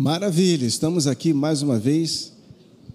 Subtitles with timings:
[0.00, 2.32] Maravilha, estamos aqui mais uma vez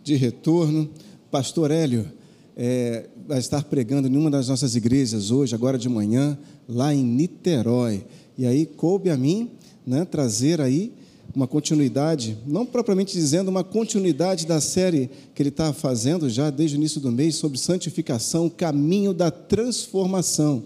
[0.02, 0.90] de retorno.
[1.30, 2.10] Pastor Hélio
[2.56, 7.04] é, vai estar pregando em uma das nossas igrejas hoje, agora de manhã, lá em
[7.04, 8.06] Niterói.
[8.38, 9.52] E aí coube a mim
[9.86, 10.94] né, trazer aí
[11.36, 16.78] uma continuidade, não propriamente dizendo uma continuidade da série que ele está fazendo já desde
[16.78, 20.64] o início do mês sobre santificação, caminho da transformação.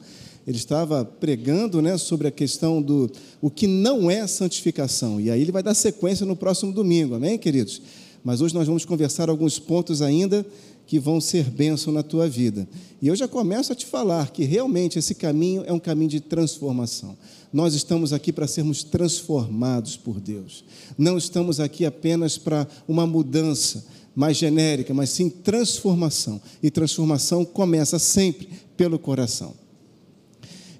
[0.47, 3.11] Ele estava pregando né, sobre a questão do
[3.41, 5.19] o que não é santificação.
[5.19, 7.81] E aí ele vai dar sequência no próximo domingo, amém, queridos?
[8.23, 10.45] Mas hoje nós vamos conversar alguns pontos ainda
[10.85, 12.65] que vão ser bênção na tua vida.
[13.01, 16.21] E eu já começo a te falar que realmente esse caminho é um caminho de
[16.21, 17.17] transformação.
[17.51, 20.63] Nós estamos aqui para sermos transformados por Deus.
[20.97, 23.85] Não estamos aqui apenas para uma mudança
[24.15, 26.41] mais genérica, mas sim transformação.
[26.63, 29.66] E transformação começa sempre pelo coração.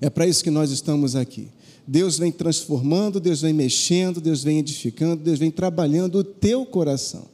[0.02, 1.48] É para isso que nós estamos aqui.
[1.88, 7.28] Deus vem transformando, Deus vem mexendo, Deus vem edificando, Deus vem trabalhando o teu coração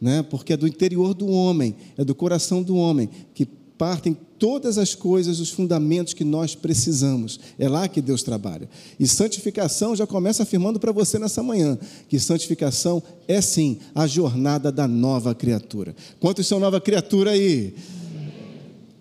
[0.00, 0.22] né?
[0.22, 4.94] porque é do interior do homem, é do coração do homem, que partem todas as
[4.94, 7.38] coisas, os fundamentos que nós precisamos.
[7.58, 8.68] É lá que Deus trabalha.
[8.98, 14.72] E santificação já começa afirmando para você nessa manhã que santificação é sim a jornada
[14.72, 15.94] da nova criatura.
[16.18, 17.74] Quantos são nova criatura aí?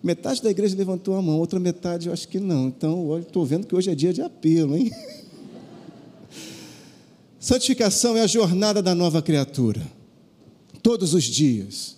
[0.06, 2.68] Metade da igreja levantou a mão, outra metade eu acho que não.
[2.68, 4.92] Então, estou vendo que hoje é dia de apelo, hein?
[7.40, 9.82] Santificação é a jornada da nova criatura
[10.84, 11.96] todos os dias.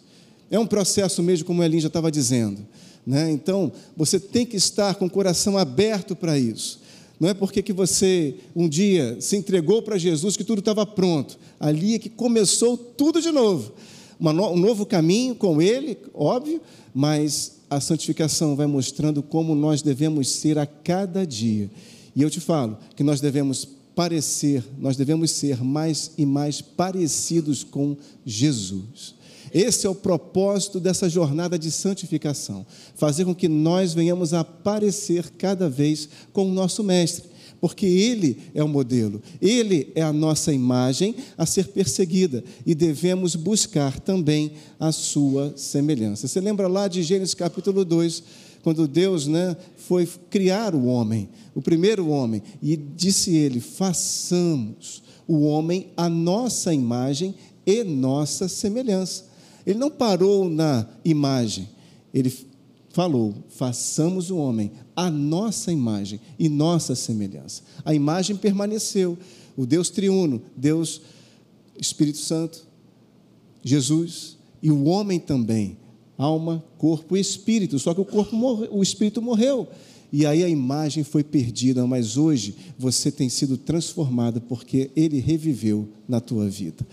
[0.50, 2.66] É um processo mesmo, como a Elin já estava dizendo.
[3.06, 3.30] Né?
[3.30, 6.80] Então, você tem que estar com o coração aberto para isso.
[7.20, 11.38] Não é porque que você um dia se entregou para Jesus que tudo estava pronto.
[11.60, 13.74] Ali é que começou tudo de novo.
[14.18, 16.62] um novo caminho com Ele, óbvio,
[16.96, 21.70] mas a santificação vai mostrando como nós devemos ser a cada dia.
[22.16, 27.64] E eu te falo que nós devemos parecer, nós devemos ser mais e mais parecidos
[27.64, 29.16] com Jesus.
[29.54, 35.30] Esse é o propósito dessa jornada de santificação, fazer com que nós venhamos a parecer
[35.32, 37.30] cada vez com o nosso mestre,
[37.60, 43.36] porque ele é o modelo, ele é a nossa imagem a ser perseguida e devemos
[43.36, 46.28] buscar também a sua semelhança.
[46.28, 48.24] Você lembra lá de Gênesis capítulo 2,
[48.64, 55.42] quando Deus né, foi criar o homem, o primeiro homem, e disse ele: façamos o
[55.42, 57.36] homem a nossa imagem
[57.66, 59.26] e nossa semelhança.
[59.66, 61.68] Ele não parou na imagem,
[62.14, 62.34] ele
[62.98, 67.62] falou: façamos o homem a nossa imagem e nossa semelhança.
[67.86, 69.16] A imagem permaneceu,
[69.56, 71.02] o Deus triuno, Deus
[71.80, 72.66] Espírito Santo,
[73.64, 75.78] Jesus e o homem também
[76.18, 77.78] alma, corpo e espírito.
[77.78, 79.68] Só que o corpo morre, o espírito morreu.
[80.12, 85.88] E aí a imagem foi perdida, mas hoje você tem sido transformada porque ele reviveu
[86.10, 86.84] na tua vida.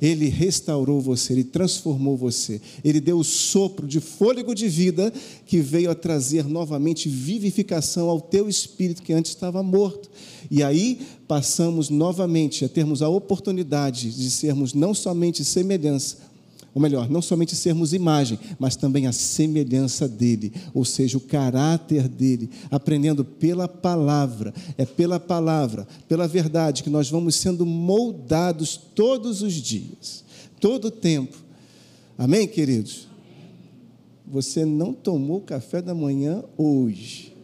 [0.00, 2.60] Ele restaurou você, ele transformou você.
[2.82, 5.12] Ele deu o sopro de fôlego de vida
[5.46, 10.10] que veio a trazer novamente vivificação ao teu espírito que antes estava morto.
[10.50, 16.29] E aí passamos novamente a termos a oportunidade de sermos não somente semelhança,
[16.74, 22.06] ou melhor, não somente sermos imagem, mas também a semelhança dele, ou seja, o caráter
[22.06, 24.54] dele, aprendendo pela palavra.
[24.78, 30.24] É pela palavra, pela verdade que nós vamos sendo moldados todos os dias,
[30.60, 31.36] todo o tempo.
[32.16, 33.08] Amém, queridos?
[34.26, 37.34] Você não tomou café da manhã hoje.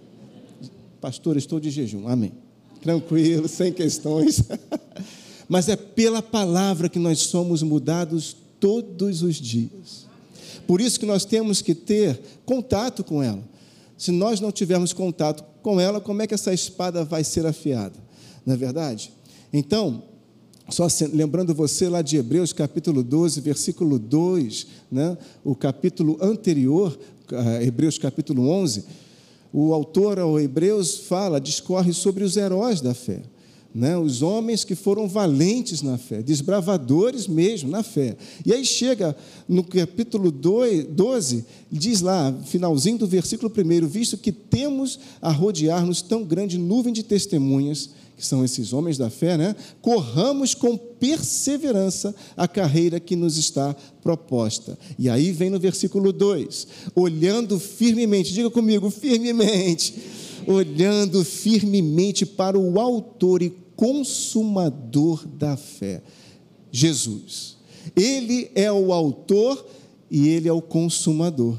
[1.01, 2.07] Pastor, estou de jejum.
[2.07, 2.33] Amém.
[2.81, 4.43] Tranquilo, sem questões.
[5.49, 10.09] Mas é pela palavra que nós somos mudados todos os dias.
[10.67, 13.41] Por isso que nós temos que ter contato com ela.
[13.97, 17.95] Se nós não tivermos contato com ela, como é que essa espada vai ser afiada?
[18.45, 19.13] Não é verdade?
[19.53, 20.03] Então,
[20.69, 25.17] só lembrando você lá de Hebreus capítulo 12, versículo 2, né?
[25.45, 26.99] o capítulo anterior,
[27.63, 28.85] Hebreus capítulo 11,
[29.53, 33.23] o autor ao Hebreus fala, discorre sobre os heróis da fé
[33.77, 38.17] né, os homens que foram valentes na fé, desbravadores mesmo na fé.
[38.45, 39.15] E aí chega
[39.47, 46.25] no capítulo 12, diz lá, finalzinho do versículo 1, visto que temos a rodear-nos tão
[46.25, 49.55] grande nuvem de testemunhas, que são esses homens da fé, né?
[49.83, 54.79] Corramos com perseverança a carreira que nos está proposta.
[54.99, 59.95] E aí vem no versículo 2, olhando firmemente, diga comigo, firmemente,
[60.47, 66.03] olhando firmemente para o autor e consumador da fé,
[66.73, 67.57] Jesus.
[67.95, 69.65] Ele é o autor
[70.11, 71.57] e ele é o consumador.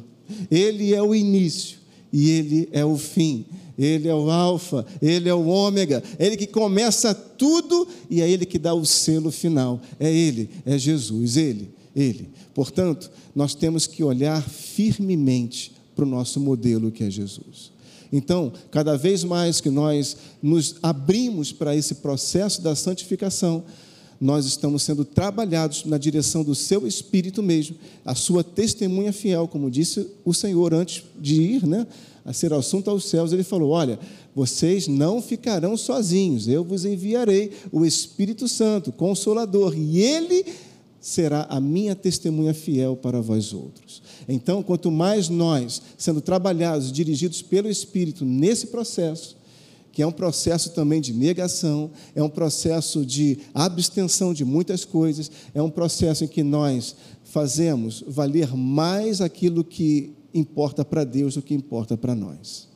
[0.52, 1.78] Ele é o início
[2.12, 3.46] e ele é o fim.
[3.78, 8.44] Ele é o Alfa, Ele é o Ômega, Ele que começa tudo e é Ele
[8.44, 9.80] que dá o selo final.
[10.00, 12.28] É Ele, é Jesus, Ele, Ele.
[12.56, 17.72] Portanto, nós temos que olhar firmemente para o nosso modelo que é Jesus.
[18.12, 23.64] Então, cada vez mais que nós nos abrimos para esse processo da santificação,
[24.20, 29.70] nós estamos sendo trabalhados na direção do seu espírito mesmo, a sua testemunha fiel, como
[29.70, 31.86] disse o Senhor antes de ir, né,
[32.26, 34.00] a ser assunto aos céus, ele falou: "Olha,
[34.36, 40.46] vocês não ficarão sozinhos, eu vos enviarei o Espírito Santo, consolador, e ele
[41.00, 44.02] será a minha testemunha fiel para vós outros".
[44.28, 49.38] Então, quanto mais nós sendo trabalhados, dirigidos pelo Espírito nesse processo,
[49.98, 55.32] que é um processo também de negação, é um processo de abstenção de muitas coisas,
[55.56, 61.42] é um processo em que nós fazemos valer mais aquilo que importa para Deus do
[61.42, 62.68] que importa para nós.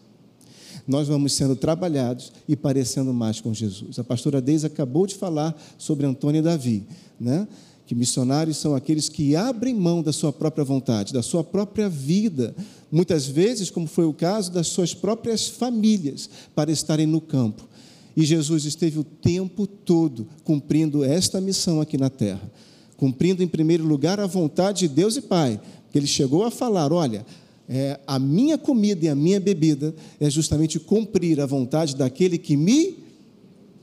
[0.88, 4.00] Nós vamos sendo trabalhados e parecendo mais com Jesus.
[4.00, 6.88] A pastora Deise acabou de falar sobre Antônio e Davi,
[7.20, 7.48] né?
[7.86, 12.56] Que missionários são aqueles que abrem mão da sua própria vontade, da sua própria vida,
[12.92, 17.68] muitas vezes, como foi o caso, das suas próprias famílias, para estarem no campo.
[18.16, 22.52] E Jesus esteve o tempo todo cumprindo esta missão aqui na terra,
[22.98, 25.60] cumprindo em primeiro lugar a vontade de Deus e Pai,
[25.92, 27.26] que ele chegou a falar: olha,
[27.68, 32.58] é, a minha comida e a minha bebida é justamente cumprir a vontade daquele que
[32.58, 32.98] me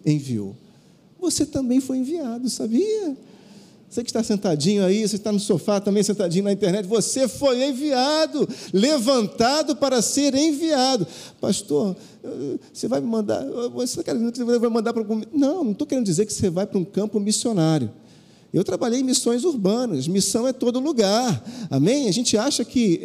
[0.05, 0.55] enviou.
[1.19, 3.17] Você também foi enviado, sabia?
[3.89, 7.65] Você que está sentadinho aí, você está no sofá também sentadinho na internet, você foi
[7.65, 11.07] enviado, levantado para ser enviado.
[11.41, 11.97] Pastor,
[12.73, 13.43] você vai me mandar,
[13.73, 15.23] você está querendo que você vai mandar para algum.
[15.33, 17.91] Não, não estou querendo dizer que você vai para um campo missionário.
[18.53, 22.09] Eu trabalhei em missões urbanas, missão é todo lugar, amém?
[22.09, 23.03] A gente acha que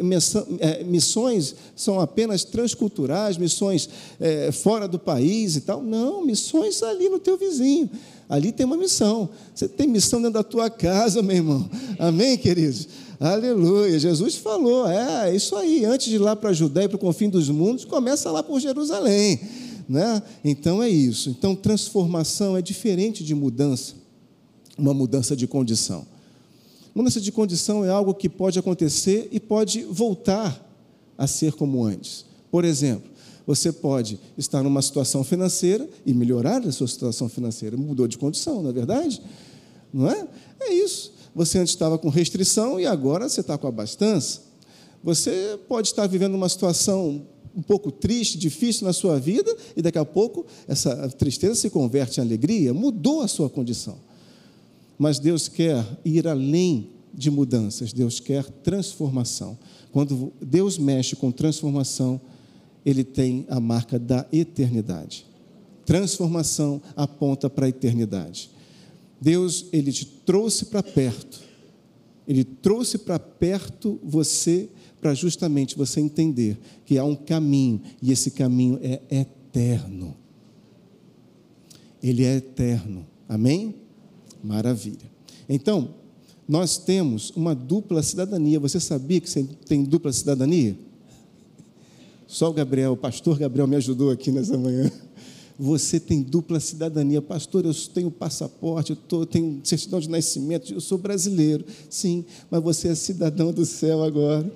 [0.58, 3.88] é, missões são apenas transculturais, missões
[4.18, 5.82] é, fora do país e tal.
[5.82, 7.90] Não, missões ali no teu vizinho.
[8.28, 9.28] Ali tem uma missão.
[9.54, 11.68] Você tem missão dentro da tua casa, meu irmão.
[11.98, 12.88] Amém, queridos?
[13.20, 13.98] Aleluia.
[13.98, 15.84] Jesus falou: é, é isso aí.
[15.84, 18.60] Antes de ir lá para a Judéia, para o confim dos mundos, começa lá por
[18.60, 19.40] Jerusalém.
[19.88, 20.22] Né?
[20.44, 21.30] Então é isso.
[21.30, 23.94] Então, transformação é diferente de mudança,
[24.78, 26.06] uma mudança de condição.
[26.94, 30.64] Mudança de condição é algo que pode acontecer e pode voltar
[31.18, 32.24] a ser como antes.
[32.50, 33.10] Por exemplo,
[33.46, 37.76] você pode estar numa situação financeira e melhorar a sua situação financeira.
[37.76, 39.20] Mudou de condição, não é verdade?
[39.92, 40.26] Não é?
[40.60, 41.12] É isso.
[41.34, 44.42] Você antes estava com restrição e agora você está com abastança.
[45.02, 49.98] Você pode estar vivendo uma situação um pouco triste, difícil na sua vida, e daqui
[49.98, 53.96] a pouco essa tristeza se converte em alegria, mudou a sua condição.
[54.98, 59.56] Mas Deus quer ir além de mudanças, Deus quer transformação.
[59.92, 62.20] Quando Deus mexe com transformação,
[62.84, 65.26] ele tem a marca da eternidade.
[65.86, 68.50] Transformação aponta para a eternidade.
[69.20, 71.42] Deus, ele te trouxe para perto.
[72.26, 74.68] Ele trouxe para perto você
[75.00, 80.16] para justamente você entender que há um caminho e esse caminho é eterno.
[82.02, 83.06] Ele é eterno.
[83.28, 83.74] Amém?
[84.42, 85.10] Maravilha.
[85.48, 85.90] Então,
[86.48, 88.60] nós temos uma dupla cidadania.
[88.60, 90.76] Você sabia que você tem dupla cidadania?
[92.34, 94.90] Só o Gabriel, o pastor Gabriel me ajudou aqui nessa manhã.
[95.56, 97.22] Você tem dupla cidadania.
[97.22, 101.64] Pastor, eu tenho passaporte, eu tô, tenho certidão de nascimento, eu sou brasileiro.
[101.88, 104.52] Sim, mas você é cidadão do céu agora.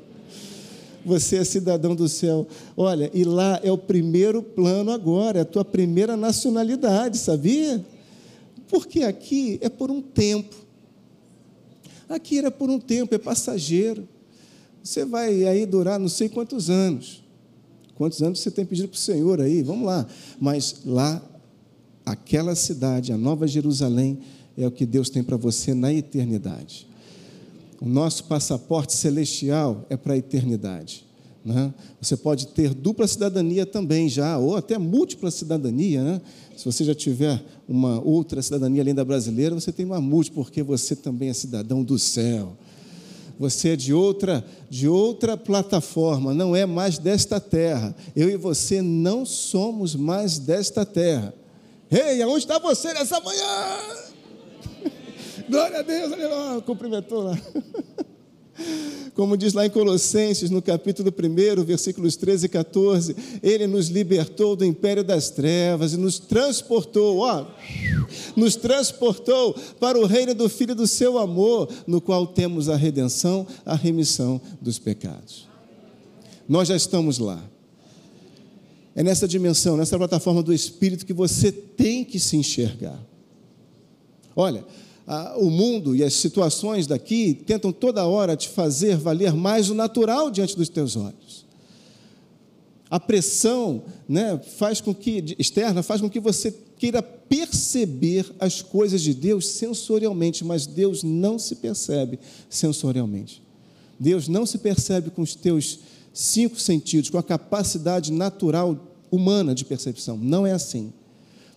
[1.06, 2.48] Você é cidadão do céu.
[2.76, 7.86] Olha, e lá é o primeiro plano agora, é a tua primeira nacionalidade, sabia?
[8.66, 10.56] Porque aqui é por um tempo.
[12.08, 14.08] Aqui era por um tempo, é passageiro.
[14.82, 17.27] Você vai aí durar não sei quantos anos.
[17.98, 19.60] Quantos anos você tem pedido para o Senhor aí?
[19.60, 20.06] Vamos lá.
[20.40, 21.20] Mas lá,
[22.06, 24.20] aquela cidade, a Nova Jerusalém,
[24.56, 26.86] é o que Deus tem para você na eternidade.
[27.80, 31.04] O nosso passaporte celestial é para a eternidade.
[31.44, 31.74] Né?
[32.00, 36.00] Você pode ter dupla cidadania também já, ou até múltipla cidadania.
[36.04, 36.20] Né?
[36.56, 40.62] Se você já tiver uma outra cidadania além da brasileira, você tem uma múltipla, porque
[40.62, 42.56] você também é cidadão do céu.
[43.38, 47.94] Você é de outra, de outra plataforma, não é mais desta terra.
[48.16, 51.32] Eu e você não somos mais desta terra.
[51.90, 53.78] Ei, aonde está você nessa manhã?
[55.48, 56.60] Glória a Deus, aleluia.
[56.62, 57.38] Cumprimentou lá.
[59.14, 64.54] Como diz lá em Colossenses, no capítulo 1, versículos 13 e 14, ele nos libertou
[64.54, 67.46] do império das trevas e nos transportou, ó,
[68.36, 73.44] nos transportou para o reino do Filho do seu amor, no qual temos a redenção,
[73.66, 75.48] a remissão dos pecados.
[76.48, 77.42] Nós já estamos lá.
[78.94, 82.98] É nessa dimensão, nessa plataforma do Espírito que você tem que se enxergar.
[84.34, 84.64] Olha,
[85.08, 89.74] a, o mundo e as situações daqui tentam toda hora te fazer valer mais o
[89.74, 91.46] natural diante dos teus olhos.
[92.90, 99.00] A pressão né, faz com que, externa faz com que você queira perceber as coisas
[99.00, 103.42] de Deus sensorialmente, mas Deus não se percebe sensorialmente.
[103.98, 105.80] Deus não se percebe com os teus
[106.12, 110.16] cinco sentidos, com a capacidade natural humana de percepção.
[110.16, 110.92] Não é assim.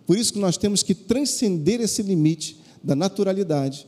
[0.08, 3.88] Por isso que nós temos que transcender esse limite da naturalidade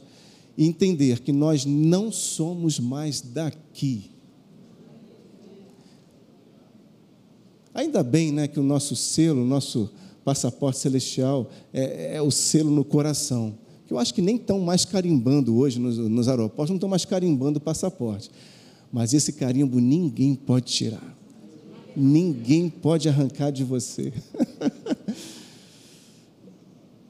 [0.58, 4.12] e entender que nós não somos mais daqui.
[7.74, 9.90] Ainda bem né, que o nosso selo, o nosso
[10.24, 13.58] passaporte celestial é, é o selo no coração.
[13.90, 17.58] Eu acho que nem estão mais carimbando hoje nos, nos aeroportos, não estão mais carimbando
[17.58, 18.30] o passaporte.
[18.92, 21.18] Mas esse carimbo ninguém pode tirar.
[21.96, 24.14] Ninguém pode arrancar de você.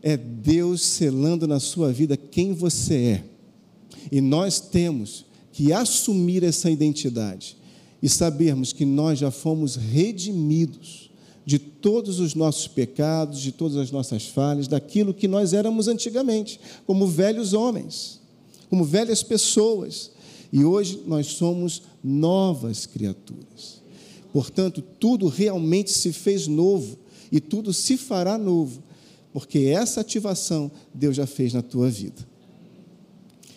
[0.03, 3.23] é Deus selando na sua vida quem você é.
[4.11, 7.55] E nós temos que assumir essa identidade
[8.01, 11.09] e sabermos que nós já fomos redimidos
[11.45, 16.59] de todos os nossos pecados, de todas as nossas falhas, daquilo que nós éramos antigamente,
[16.85, 18.19] como velhos homens,
[18.69, 20.11] como velhas pessoas.
[20.51, 23.81] E hoje nós somos novas criaturas.
[24.33, 26.97] Portanto, tudo realmente se fez novo
[27.31, 28.83] e tudo se fará novo,
[29.33, 32.25] porque essa ativação Deus já fez na tua vida.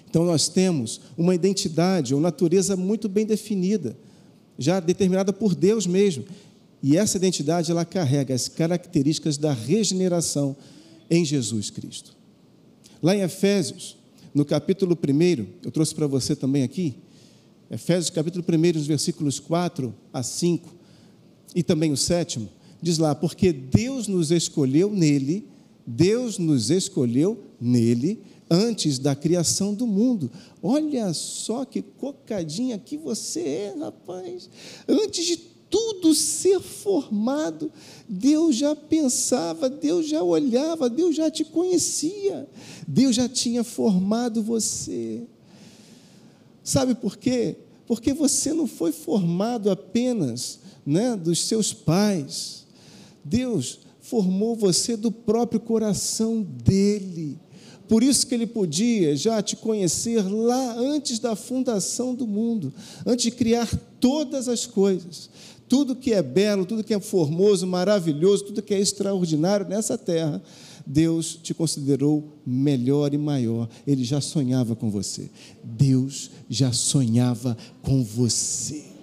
[0.09, 3.97] Então nós temos uma identidade ou natureza muito bem definida,
[4.59, 6.25] já determinada por Deus mesmo,
[6.83, 10.57] e essa identidade ela carrega as características da regeneração
[11.11, 12.17] em Jesus Cristo.
[13.03, 13.97] Lá em Efésios,
[14.35, 16.95] no capítulo 1, eu trouxe para você também aqui,
[17.71, 20.75] Efésios capítulo 1, nos versículos 4 a 5,
[21.55, 22.49] e também o sétimo,
[22.81, 25.45] diz lá, porque Deus nos escolheu nele,
[25.87, 30.31] Deus nos escolheu nele antes da criação do mundo.
[30.63, 34.49] Olha só que cocadinha que você é, rapaz.
[34.89, 35.37] Antes de
[35.69, 37.71] tudo ser formado,
[38.09, 42.49] Deus já pensava, Deus já olhava, Deus já te conhecia,
[42.87, 45.23] Deus já tinha formado você.
[46.63, 47.57] Sabe por quê?
[47.87, 52.65] Porque você não foi formado apenas né, dos seus pais.
[53.25, 57.39] Deus formou você do próprio coração dele.
[57.89, 62.73] Por isso que ele podia já te conhecer lá antes da fundação do mundo,
[63.05, 63.69] antes de criar
[64.01, 65.31] todas as coisas.
[65.69, 70.43] Tudo que é belo, tudo que é formoso, maravilhoso, tudo que é extraordinário nessa terra,
[70.87, 73.69] Deus te considerou melhor e maior.
[73.87, 75.29] Ele já sonhava com você.
[75.63, 78.96] Deus já sonhava com você.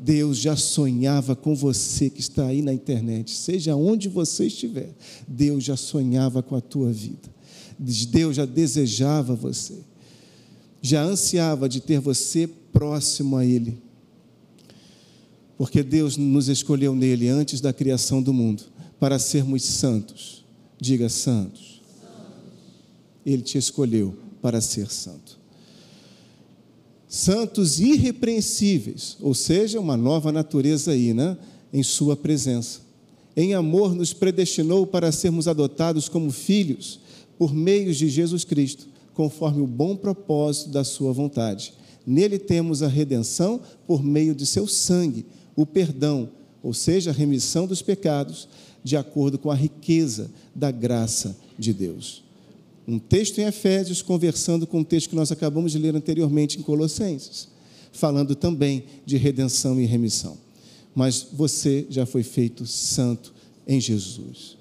[0.00, 4.94] Deus já sonhava com você que está aí na internet, seja onde você estiver.
[5.28, 7.28] Deus já sonhava com a tua vida.
[7.78, 9.74] Deus já desejava você.
[10.80, 13.78] Já ansiava de ter você próximo a Ele
[15.60, 18.62] porque Deus nos escolheu nele antes da criação do mundo
[18.98, 20.42] para sermos santos.
[20.80, 21.82] Diga santos.
[23.26, 25.38] Ele te escolheu para ser santo.
[27.10, 31.36] Santos irrepreensíveis, ou seja, uma nova natureza aí, né?
[31.72, 32.82] Em Sua presença.
[33.36, 37.00] Em amor, nos predestinou para sermos adotados como filhos
[37.36, 41.74] por meios de Jesus Cristo, conforme o bom propósito da Sua vontade.
[42.06, 45.26] Nele temos a redenção por meio de seu sangue
[45.56, 46.30] o perdão,
[46.62, 48.48] ou seja, a remissão dos pecados,
[48.84, 52.22] de acordo com a riqueza da graça de Deus.
[52.90, 56.62] Um texto em Efésios conversando com o texto que nós acabamos de ler anteriormente em
[56.62, 57.46] Colossenses,
[57.92, 60.36] falando também de redenção e remissão.
[60.92, 63.32] Mas você já foi feito santo
[63.64, 64.56] em Jesus.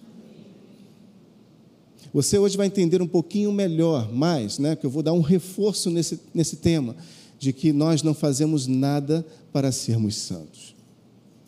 [2.13, 5.89] Você hoje vai entender um pouquinho melhor, mais, né, que eu vou dar um reforço
[5.89, 6.95] nesse, nesse tema,
[7.39, 10.75] de que nós não fazemos nada para sermos santos.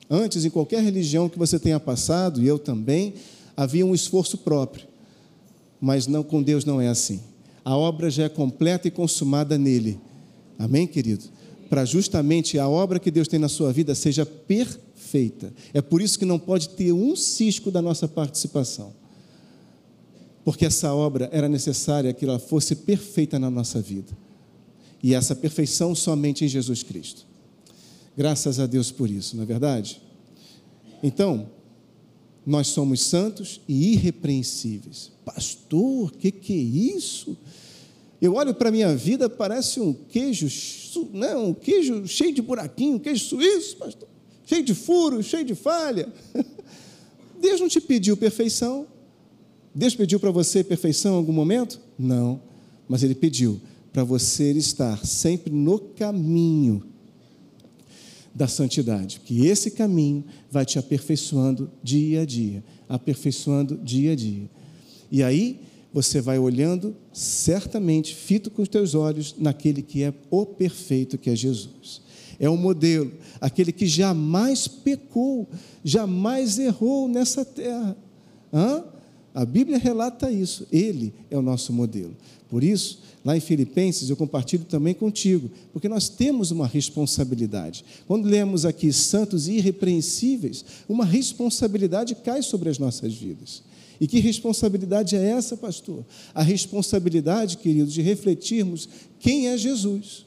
[0.10, 3.14] Antes, em qualquer religião que você tenha passado, e eu também,
[3.56, 4.91] havia um esforço próprio.
[5.82, 7.20] Mas não com Deus não é assim.
[7.66, 10.00] A obra já é completa e consumada nele.
[10.58, 11.26] Amém, querido?
[11.68, 15.52] Para justamente a obra que Deus tem na sua vida seja perfeita.
[15.74, 18.94] É por isso que não pode ter um cisco da nossa participação.
[20.44, 24.12] Porque essa obra era necessária que ela fosse perfeita na nossa vida.
[25.02, 27.26] E essa perfeição somente em Jesus Cristo.
[28.16, 30.02] Graças a Deus por isso, não é verdade?
[31.02, 31.48] Então,
[32.46, 35.12] nós somos santos e irrepreensíveis.
[35.24, 37.38] Pastor, o que, que é isso?
[38.22, 40.48] Eu olho para a minha vida, parece um queijo,
[41.12, 44.08] né, um queijo cheio de buraquinho, um queijo suíço, pastor.
[44.46, 46.12] cheio de furos, cheio de falha.
[47.40, 48.86] Deus não te pediu perfeição.
[49.74, 51.80] Deus pediu para você perfeição em algum momento?
[51.98, 52.40] Não.
[52.88, 53.60] Mas Ele pediu
[53.92, 56.84] para você estar sempre no caminho
[58.34, 64.50] da santidade, que esse caminho vai te aperfeiçoando dia a dia, aperfeiçoando dia a dia.
[65.12, 65.60] E aí
[65.94, 71.30] você vai olhando certamente, fito com os teus olhos, naquele que é o perfeito, que
[71.30, 72.02] é Jesus.
[72.40, 75.48] É o modelo, aquele que jamais pecou,
[75.84, 77.96] jamais errou nessa terra.
[78.52, 78.84] Hã?
[79.34, 82.16] A Bíblia relata isso, ele é o nosso modelo.
[82.50, 87.86] Por isso, lá em Filipenses, eu compartilho também contigo, porque nós temos uma responsabilidade.
[88.08, 93.64] Quando lemos aqui santos irrepreensíveis, uma responsabilidade cai sobre as nossas vidas.
[94.00, 96.04] E que responsabilidade é essa, pastor?
[96.34, 100.26] A responsabilidade, queridos, de refletirmos quem é Jesus.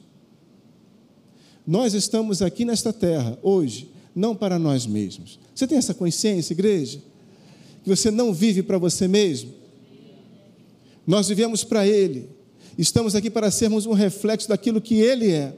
[1.67, 5.41] Nós estamos aqui nesta terra hoje, não para nós mesmos.
[5.53, 7.01] Você tem essa consciência, igreja?
[7.83, 9.51] Que você não vive para você mesmo?
[11.05, 12.29] Nós vivemos para Ele.
[12.77, 15.55] Estamos aqui para sermos um reflexo daquilo que Ele é.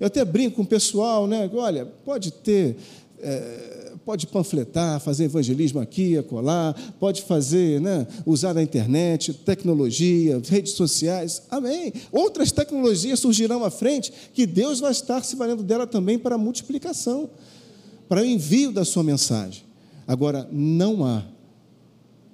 [0.00, 1.48] Eu até brinco com o pessoal, né?
[1.54, 2.76] Olha, pode ter,
[3.20, 8.06] é, pode panfletar, fazer evangelismo aqui, acolá, pode fazer, né?
[8.26, 11.92] Usar a internet, tecnologia, redes sociais, amém.
[12.10, 16.38] Outras tecnologias surgirão à frente que Deus vai estar se valendo dela também para a
[16.38, 17.30] multiplicação,
[18.08, 19.62] para o envio da sua mensagem.
[20.04, 21.22] Agora, não há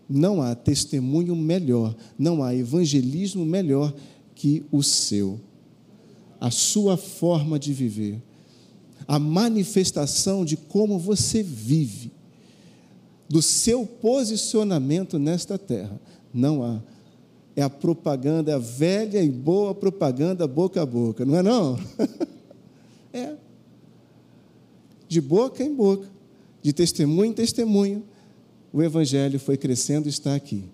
[0.09, 3.93] não há testemunho melhor, não há evangelismo melhor
[4.35, 5.39] que o seu.
[6.41, 8.23] A sua forma de viver,
[9.07, 12.13] a manifestação de como você vive,
[13.29, 16.01] do seu posicionamento nesta terra.
[16.33, 16.81] Não há.
[17.55, 21.79] É a propaganda, a velha e boa propaganda boca a boca, não é não?
[23.13, 23.35] é.
[25.09, 26.09] De boca em boca,
[26.63, 28.05] de testemunho em testemunho
[28.73, 30.65] o Evangelho foi crescendo e está aqui.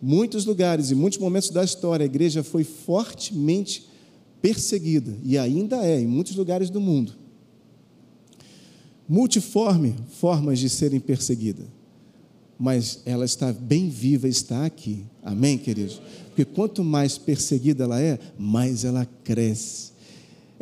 [0.00, 3.86] Muitos lugares e muitos momentos da história, a igreja foi fortemente
[4.40, 7.12] perseguida, e ainda é, em muitos lugares do mundo.
[9.06, 11.66] Multiforme formas de serem perseguidas,
[12.58, 15.04] mas ela está bem viva, está aqui.
[15.22, 16.00] Amém, queridos?
[16.28, 19.90] Porque quanto mais perseguida ela é, mais ela cresce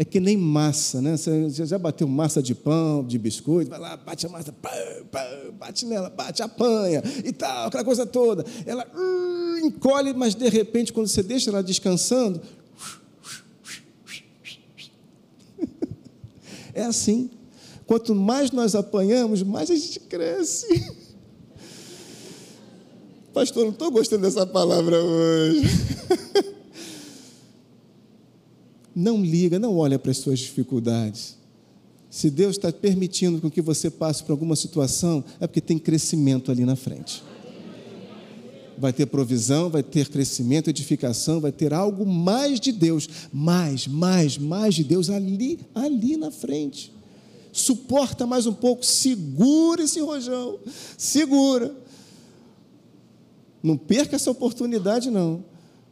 [0.00, 1.16] é que nem massa, né?
[1.16, 4.70] Você já bateu massa de pão, de biscoito, vai lá, bate a massa, pá,
[5.10, 8.46] pá, bate nela, bate, apanha e tal, aquela coisa toda.
[8.64, 12.40] Ela uh, encolhe, mas de repente, quando você deixa ela descansando,
[16.72, 17.28] é assim.
[17.84, 20.94] Quanto mais nós apanhamos, mais a gente cresce.
[23.34, 25.62] Pastor, não estou gostando dessa palavra hoje.
[29.00, 31.36] Não liga, não olha para as suas dificuldades.
[32.10, 36.50] Se Deus está permitindo com que você passe por alguma situação, é porque tem crescimento
[36.50, 37.22] ali na frente.
[38.76, 44.36] Vai ter provisão, vai ter crescimento, edificação, vai ter algo mais de Deus, mais, mais,
[44.36, 46.92] mais de Deus ali, ali na frente.
[47.52, 50.58] Suporta mais um pouco, segura esse rojão,
[50.96, 51.72] segura.
[53.62, 55.44] Não perca essa oportunidade, não,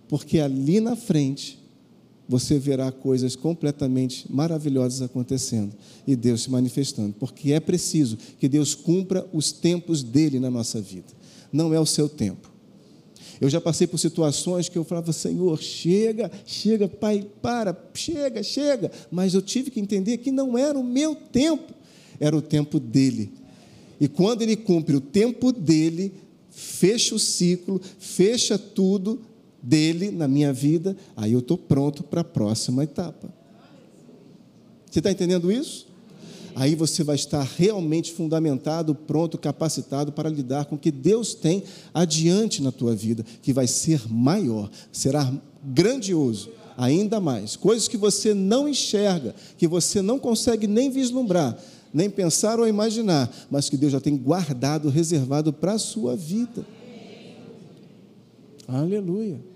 [0.08, 1.64] porque ali na frente
[2.28, 5.72] você verá coisas completamente maravilhosas acontecendo
[6.06, 10.80] e Deus se manifestando, porque é preciso que Deus cumpra os tempos dele na nossa
[10.80, 11.08] vida,
[11.52, 12.56] não é o seu tempo.
[13.40, 18.90] Eu já passei por situações que eu falava, Senhor, chega, chega, Pai, para, chega, chega,
[19.10, 21.74] mas eu tive que entender que não era o meu tempo,
[22.18, 23.30] era o tempo dele.
[24.00, 26.12] E quando ele cumpre o tempo dele,
[26.50, 29.20] fecha o ciclo, fecha tudo,
[29.66, 33.28] dele na minha vida, aí eu estou pronto para a próxima etapa.
[34.88, 35.88] Você está entendendo isso?
[36.54, 41.64] Aí você vai estar realmente fundamentado, pronto, capacitado para lidar com o que Deus tem
[41.92, 45.30] adiante na tua vida, que vai ser maior, será
[45.62, 47.56] grandioso, ainda mais.
[47.56, 51.58] Coisas que você não enxerga, que você não consegue nem vislumbrar,
[51.92, 56.64] nem pensar ou imaginar, mas que Deus já tem guardado, reservado para a sua vida.
[58.66, 59.55] Aleluia.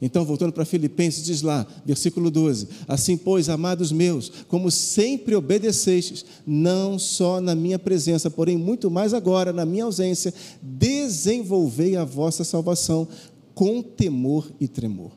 [0.00, 6.24] Então, voltando para Filipenses, diz lá, versículo 12: Assim, pois, amados meus, como sempre obedecestes,
[6.46, 12.44] não só na minha presença, porém muito mais agora, na minha ausência, desenvolvei a vossa
[12.44, 13.08] salvação
[13.54, 15.10] com temor e tremor.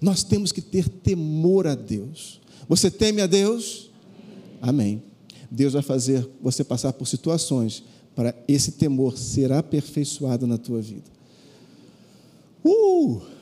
[0.00, 2.40] Nós temos que ter temor a Deus.
[2.68, 3.90] Você teme a Deus?
[4.60, 5.02] Amém.
[5.50, 7.82] Deus vai fazer você passar por situações
[8.14, 11.04] para esse temor ser aperfeiçoado na tua vida.
[12.64, 13.35] Uh!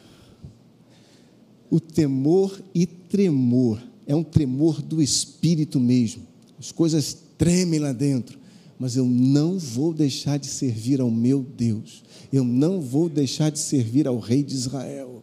[1.74, 6.22] O temor e tremor é um tremor do espírito mesmo.
[6.56, 8.38] as coisas tremem lá dentro,
[8.78, 13.58] mas eu não vou deixar de servir ao meu Deus, eu não vou deixar de
[13.58, 15.20] servir ao Rei de Israel,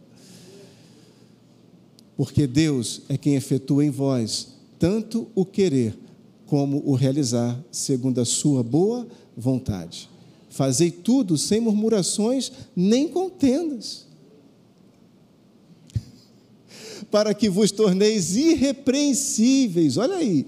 [2.18, 5.98] porque Deus é quem efetua em vós tanto o querer
[6.44, 10.06] como o realizar, segundo a sua boa vontade.
[10.50, 14.11] Fazei tudo sem murmurações nem contendas,
[17.10, 20.46] para que vos torneis irrepreensíveis, olha aí,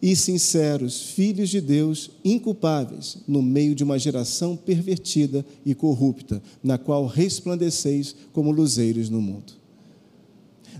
[0.00, 6.76] e sinceros, filhos de Deus, inculpáveis, no meio de uma geração pervertida e corrupta, na
[6.78, 9.54] qual resplandeceis como luzeiros no mundo.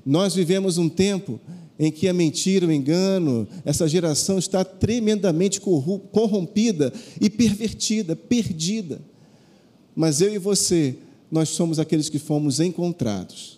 [0.04, 1.40] Nós vivemos um tempo
[1.78, 9.00] em que a mentira, o engano, essa geração está tremendamente corrompida e pervertida, perdida.
[9.94, 10.96] Mas eu e você,
[11.30, 13.55] nós somos aqueles que fomos encontrados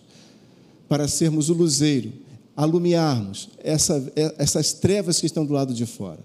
[0.89, 2.11] para sermos o luzeiro
[2.59, 6.19] alumiarmos essa, essas trevas que estão do lado de fora,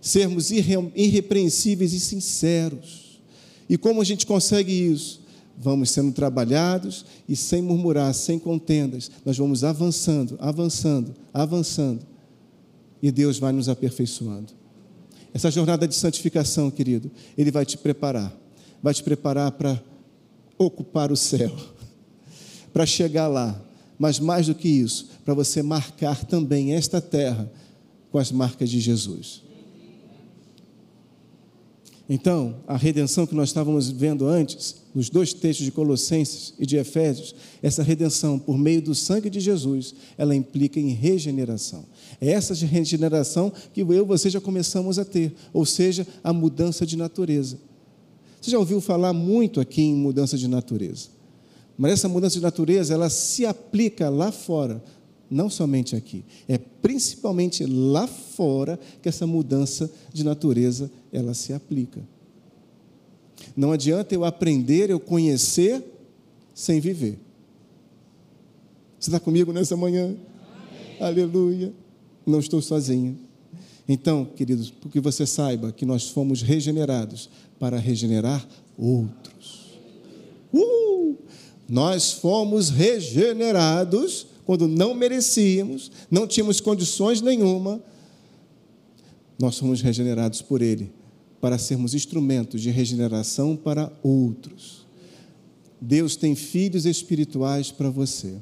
[0.00, 3.20] sermos irrepreensíveis e sinceros.
[3.68, 5.20] E como a gente consegue isso?
[5.56, 12.00] Vamos sendo trabalhados e sem murmurar, sem contendas, nós vamos avançando, avançando, avançando.
[13.00, 14.52] E Deus vai nos aperfeiçoando.
[15.32, 17.08] Essa jornada de santificação, querido,
[17.38, 18.36] Ele vai te preparar,
[18.82, 19.80] vai te preparar para
[20.58, 21.54] ocupar o céu,
[22.72, 23.62] para chegar lá,
[23.98, 27.50] mas mais do que isso, para você marcar também esta terra
[28.10, 29.46] com as marcas de Jesus.
[32.08, 36.76] Então, a redenção que nós estávamos vendo antes, nos dois textos de Colossenses e de
[36.76, 41.84] Efésios, essa redenção por meio do sangue de Jesus, ela implica em regeneração.
[42.20, 46.86] É essa regeneração que eu e você já começamos a ter, ou seja, a mudança
[46.86, 47.58] de natureza.
[48.40, 51.15] Você já ouviu falar muito aqui em mudança de natureza?
[51.76, 54.82] Mas essa mudança de natureza, ela se aplica lá fora,
[55.30, 56.24] não somente aqui.
[56.48, 62.00] É principalmente lá fora que essa mudança de natureza, ela se aplica.
[63.56, 65.82] Não adianta eu aprender, eu conhecer,
[66.54, 67.18] sem viver.
[68.98, 70.04] Você está comigo nessa manhã?
[70.06, 70.96] Amém.
[71.00, 71.72] Aleluia.
[72.26, 73.18] Não estou sozinho.
[73.88, 79.78] Então, queridos, porque você saiba que nós fomos regenerados para regenerar outros.
[80.52, 80.95] Uh!
[81.68, 87.82] Nós fomos regenerados quando não merecíamos, não tínhamos condições nenhuma.
[89.38, 90.92] Nós fomos regenerados por Ele
[91.40, 94.86] para sermos instrumentos de regeneração para outros.
[95.80, 98.36] Deus tem filhos espirituais para você.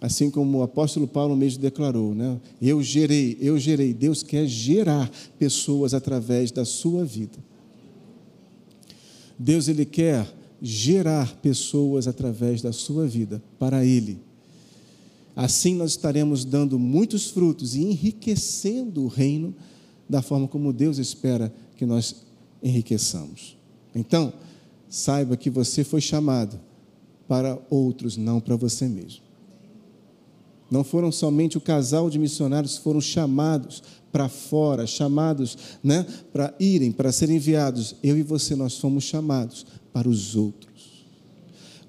[0.00, 2.40] Assim como o apóstolo Paulo mesmo declarou, né?
[2.60, 3.92] Eu gerei, eu gerei.
[3.92, 7.38] Deus quer gerar pessoas através da sua vida.
[9.38, 10.26] Deus ele quer
[10.60, 14.18] gerar pessoas através da sua vida para Ele.
[15.34, 19.54] Assim nós estaremos dando muitos frutos e enriquecendo o reino
[20.08, 22.26] da forma como Deus espera que nós
[22.62, 23.56] enriqueçamos.
[23.94, 24.32] Então,
[24.88, 26.60] saiba que você foi chamado
[27.28, 29.22] para outros, não para você mesmo.
[30.70, 36.54] Não foram somente o casal de missionários que foram chamados para fora, chamados né, para
[36.60, 37.96] irem, para serem enviados.
[38.02, 40.70] Eu e você, nós fomos chamados para os outros.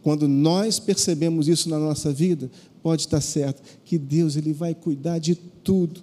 [0.01, 2.49] Quando nós percebemos isso na nossa vida,
[2.81, 6.01] pode estar certo que Deus ele vai cuidar de tudo.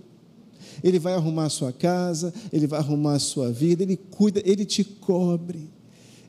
[0.82, 4.64] Ele vai arrumar a sua casa, ele vai arrumar a sua vida, ele cuida, ele
[4.64, 5.68] te cobre.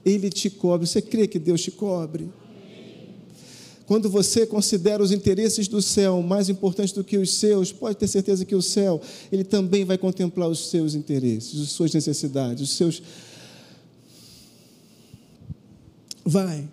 [0.03, 0.87] Ele te cobre.
[0.87, 2.29] Você crê que Deus te cobre?
[3.85, 8.07] Quando você considera os interesses do céu mais importantes do que os seus, pode ter
[8.07, 9.01] certeza que o céu,
[9.31, 13.01] ele também vai contemplar os seus interesses, as suas necessidades, os seus
[16.29, 16.69] Vai.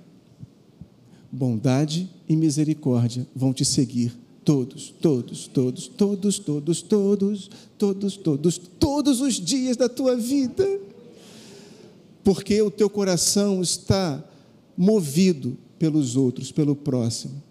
[1.32, 4.12] Bondade e misericórdia vão te seguir
[4.44, 10.78] todos, todos, todos, todos, todos, todos, todos, todos, todos os dias da tua vida.
[12.22, 14.22] Porque o teu coração está
[14.76, 17.42] movido pelos outros, pelo próximo.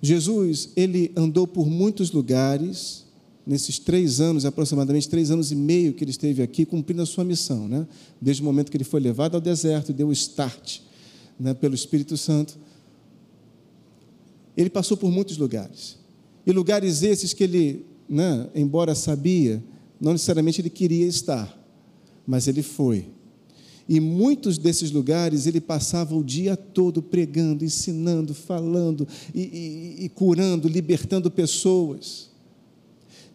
[0.00, 3.04] Jesus, ele andou por muitos lugares,
[3.46, 7.24] nesses três anos, aproximadamente três anos e meio que ele esteve aqui, cumprindo a sua
[7.24, 7.86] missão, né?
[8.20, 10.80] desde o momento que ele foi levado ao deserto e deu o start
[11.38, 12.58] né, pelo Espírito Santo.
[14.56, 15.96] Ele passou por muitos lugares.
[16.44, 19.62] E lugares esses que ele, né, embora sabia,
[20.00, 21.56] não necessariamente ele queria estar,
[22.26, 23.06] mas ele foi.
[23.88, 30.08] E muitos desses lugares ele passava o dia todo pregando, ensinando, falando e, e, e
[30.08, 32.30] curando, libertando pessoas.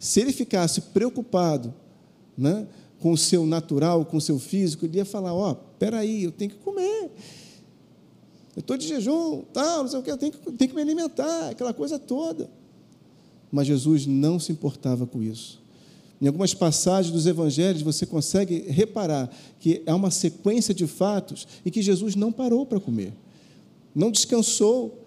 [0.02, 1.72] Se ele ficasse preocupado
[2.36, 2.66] né,
[2.98, 6.32] com o seu natural, com o seu físico, ele ia falar: Ó, oh, peraí, eu
[6.32, 7.08] tenho que comer.
[8.56, 10.82] Eu estou de jejum, tal, não sei o que, eu tenho que, tenho que me
[10.82, 12.50] alimentar, aquela coisa toda.
[13.52, 15.62] mas Jesus não se importava com isso.
[16.20, 21.70] Em algumas passagens dos evangelhos você consegue reparar que há uma sequência de fatos e
[21.70, 23.12] que Jesus não parou para comer,
[23.94, 24.98] não descansou.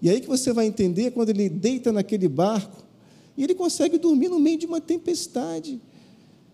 [0.00, 2.91] E aí que você vai entender quando ele deita naquele barco
[3.36, 5.80] e ele consegue dormir no meio de uma tempestade.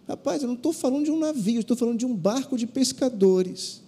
[0.07, 3.83] Rapaz, eu não estou falando de um navio, estou falando de um barco de pescadores.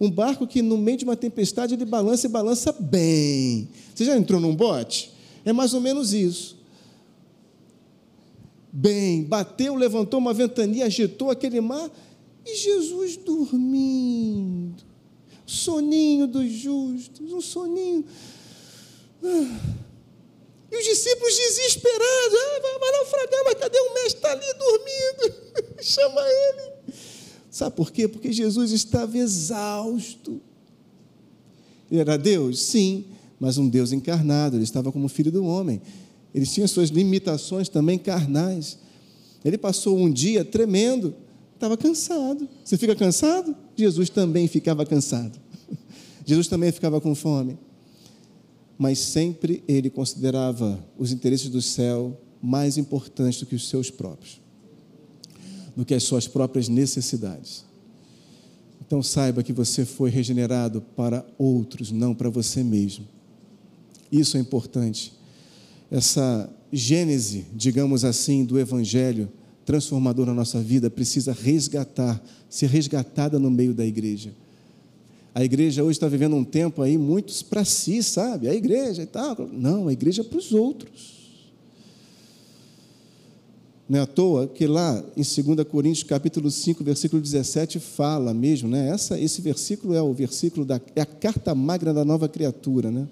[0.00, 3.68] Um barco que no meio de uma tempestade ele balança e balança bem.
[3.94, 5.12] Você já entrou num bote?
[5.44, 6.60] É mais ou menos isso
[8.72, 11.90] bem, bateu, levantou uma ventania, agitou aquele mar,
[12.46, 14.82] e Jesus dormindo.
[15.44, 18.04] Soninho dos justos, um soninho.
[19.24, 19.89] Ah.
[20.70, 24.14] E os discípulos desesperados, ah, vai naufragar, mas cadê o mestre?
[24.14, 25.34] Está ali dormindo.
[25.82, 26.72] Chama ele.
[27.50, 28.06] Sabe por quê?
[28.06, 30.40] Porque Jesus estava exausto.
[31.90, 32.60] Ele era Deus?
[32.60, 33.04] Sim,
[33.38, 35.82] mas um Deus encarnado, ele estava como filho do homem.
[36.32, 38.78] Ele tinha suas limitações também carnais.
[39.44, 41.14] Ele passou um dia tremendo,
[41.54, 42.48] estava cansado.
[42.64, 43.56] Você fica cansado?
[43.74, 45.38] Jesus também ficava cansado.
[46.24, 47.58] Jesus também ficava com fome.
[48.80, 54.40] Mas sempre ele considerava os interesses do céu mais importantes do que os seus próprios,
[55.76, 57.66] do que as suas próprias necessidades.
[58.80, 63.06] Então saiba que você foi regenerado para outros, não para você mesmo.
[64.10, 65.12] Isso é importante
[65.90, 69.28] essa gênese, digamos assim, do evangelho
[69.64, 74.32] transformador na nossa vida precisa resgatar, ser resgatada no meio da igreja.
[75.34, 78.48] A igreja hoje está vivendo um tempo aí muitos para si, sabe?
[78.48, 79.48] A igreja e tal.
[79.52, 81.20] Não, a igreja é para os outros.
[83.88, 88.68] Não é à toa que lá em 2 Coríntios capítulo 5, versículo 17, fala mesmo,
[88.68, 88.88] né?
[88.88, 93.08] Essa, esse versículo é o versículo da é a carta magna da nova criatura, né?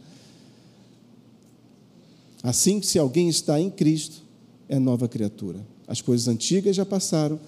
[2.42, 4.22] Assim, se alguém está em Cristo,
[4.68, 5.58] é nova criatura.
[5.86, 7.40] As coisas antigas já passaram,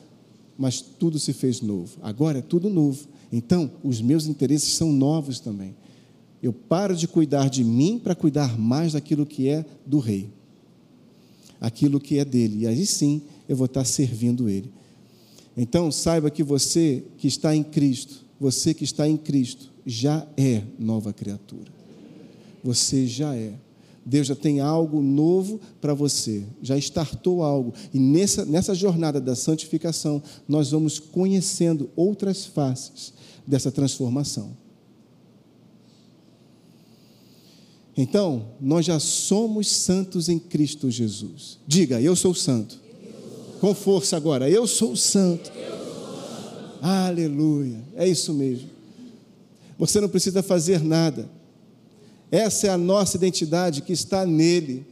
[0.59, 1.99] mas tudo se fez novo.
[2.03, 3.07] Agora é tudo novo.
[3.33, 5.75] Então, os meus interesses são novos também.
[6.43, 10.31] Eu paro de cuidar de mim para cuidar mais daquilo que é do rei,
[11.61, 12.61] aquilo que é dele.
[12.61, 14.71] E aí sim eu vou estar servindo ele.
[15.57, 20.62] Então, saiba que você que está em Cristo, você que está em Cristo, já é
[20.79, 21.71] nova criatura.
[22.64, 23.53] Você já é.
[24.05, 27.75] Deus já tem algo novo para você, já startou algo.
[27.93, 33.12] E nessa, nessa jornada da santificação, nós vamos conhecendo outras faces
[33.46, 34.57] dessa transformação.
[37.96, 41.59] Então, nós já somos santos em Cristo Jesus.
[41.66, 42.81] Diga, eu sou santo.
[43.61, 45.53] Com força agora, eu sou santo.
[46.81, 47.85] Aleluia.
[47.94, 48.70] É isso mesmo.
[49.79, 51.29] Você não precisa fazer nada.
[52.31, 54.87] Essa é a nossa identidade que está nele.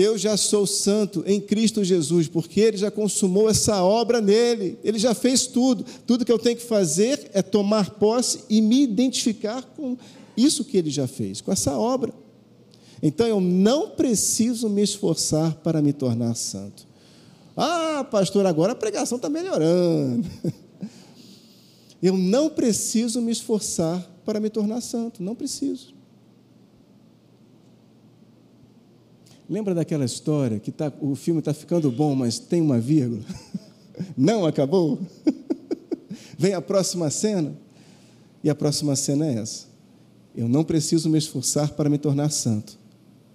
[0.00, 4.96] Eu já sou santo em Cristo Jesus, porque Ele já consumou essa obra nele, Ele
[4.96, 5.84] já fez tudo.
[6.06, 9.96] Tudo que eu tenho que fazer é tomar posse e me identificar com
[10.36, 12.14] isso que Ele já fez, com essa obra.
[13.02, 16.86] Então eu não preciso me esforçar para me tornar santo.
[17.56, 20.24] Ah, pastor, agora a pregação está melhorando.
[22.00, 25.97] Eu não preciso me esforçar para me tornar santo, não preciso.
[29.48, 33.22] Lembra daquela história que tá, o filme está ficando bom, mas tem uma vírgula?
[34.16, 34.98] Não acabou?
[36.38, 37.56] Vem a próxima cena.
[38.44, 39.66] E a próxima cena é essa.
[40.34, 42.78] Eu não preciso me esforçar para me tornar santo,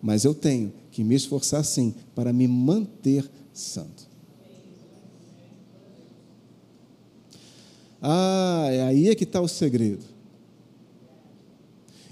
[0.02, 4.08] mas eu tenho que me esforçar sim para me manter santo.
[8.02, 10.06] Ah, é aí é que está o segredo.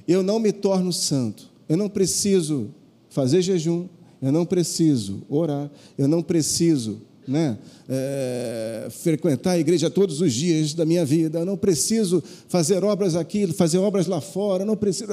[0.06, 1.50] Eu não me torno santo.
[1.70, 2.74] Eu não preciso
[3.12, 3.88] fazer jejum,
[4.21, 10.74] eu não preciso orar, eu não preciso né, é, frequentar a igreja todos os dias
[10.74, 14.78] da minha vida, eu não preciso fazer obras aqui, fazer obras lá fora, eu não
[14.78, 15.12] preciso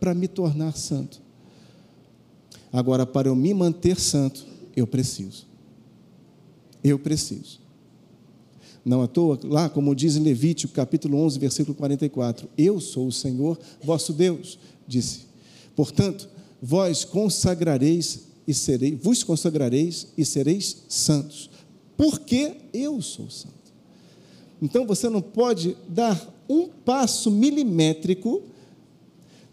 [0.00, 1.22] para me tornar santo.
[2.72, 5.46] Agora, para eu me manter santo, eu preciso.
[6.82, 7.60] Eu preciso.
[8.84, 13.12] Não à toa, lá como diz em Levítico, capítulo 11, versículo 44, eu sou o
[13.12, 15.26] Senhor, vosso Deus, disse.
[15.74, 16.28] Portanto,
[16.66, 21.50] vós consagrareis e sereis, vos consagrareis e sereis santos,
[21.94, 23.52] porque eu sou santo.
[24.62, 28.42] Então você não pode dar um passo milimétrico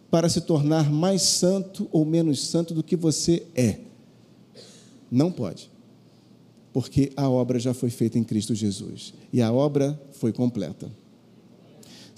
[0.10, 3.80] para se tornar mais santo ou menos santo do que você é.
[5.12, 5.69] Não pode.
[6.71, 9.13] Porque a obra já foi feita em Cristo Jesus.
[9.34, 10.89] E a obra foi completa.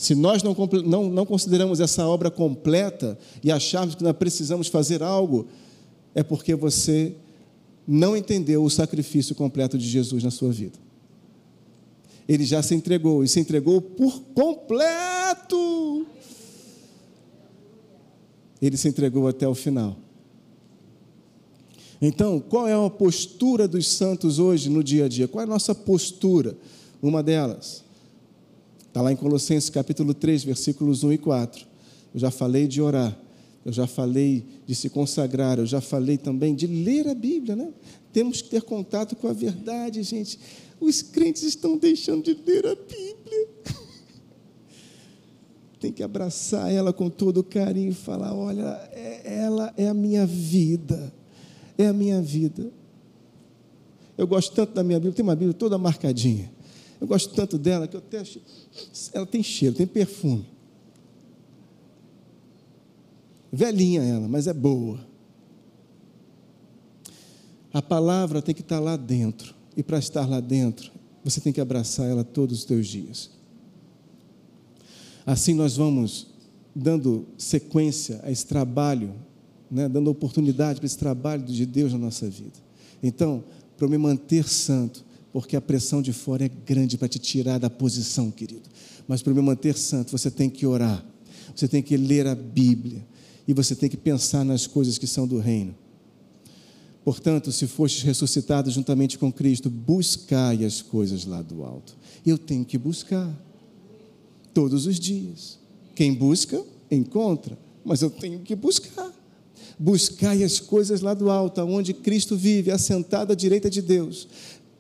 [0.04, 0.54] Se nós não,
[0.86, 5.48] não, não consideramos essa obra completa e acharmos que nós precisamos fazer algo,
[6.14, 7.16] é porque você
[7.88, 10.78] não entendeu o sacrifício completo de Jesus na sua vida.
[12.28, 16.06] Ele já se entregou e se entregou por completo.
[18.62, 19.96] Ele se entregou até o final.
[22.02, 25.30] Então, qual é a postura dos santos hoje no dia a dia?
[25.30, 26.58] Qual é a nossa postura?
[27.02, 27.84] Uma delas
[28.94, 31.66] está lá em Colossenses capítulo 3, versículos 1 e 4.
[32.14, 33.18] Eu já falei de orar,
[33.66, 37.74] eu já falei de se consagrar, eu já falei também de ler a Bíblia, né?
[38.14, 40.40] Temos que ter contato com a verdade, gente.
[40.80, 43.48] Os crentes estão deixando de ler a Bíblia.
[45.82, 50.28] Tem que abraçar ela com todo carinho e falar: olha, é, ela é a minha
[50.28, 51.12] vida.
[51.80, 52.72] É a minha vida.
[54.16, 56.52] Eu gosto tanto da minha Bíblia, tem uma Bíblia toda marcadinha.
[57.04, 58.24] Eu gosto tanto dela que eu até.
[59.12, 60.46] Ela tem cheiro, tem perfume.
[63.52, 65.06] Velhinha ela, mas é boa.
[67.74, 69.54] A palavra tem que estar lá dentro.
[69.76, 70.94] E para estar lá dentro,
[71.26, 73.32] você tem que abraçar ela todos os teus dias.
[75.26, 76.28] Assim nós vamos
[76.74, 79.14] dando sequência a esse trabalho,
[79.70, 82.64] né, dando oportunidade para esse trabalho de Deus na nossa vida.
[83.04, 83.44] Então,
[83.76, 87.58] para eu me manter santo, porque a pressão de fora é grande para te tirar
[87.58, 88.70] da posição, querido.
[89.08, 91.04] Mas para me manter santo, você tem que orar,
[91.56, 93.04] você tem que ler a Bíblia
[93.48, 95.76] e você tem que pensar nas coisas que são do reino.
[97.04, 101.98] Portanto, se fostes ressuscitados juntamente com Cristo, buscai as coisas lá do alto.
[102.26, 103.30] Eu tenho que buscar
[104.54, 105.60] todos os dias.
[105.96, 109.12] Quem busca, encontra, mas eu tenho que buscar.
[109.78, 114.28] Buscai as coisas lá do alto, onde Cristo vive, assentado à direita de Deus.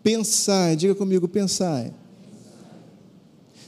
[0.03, 1.93] Pensai, diga comigo, pensai.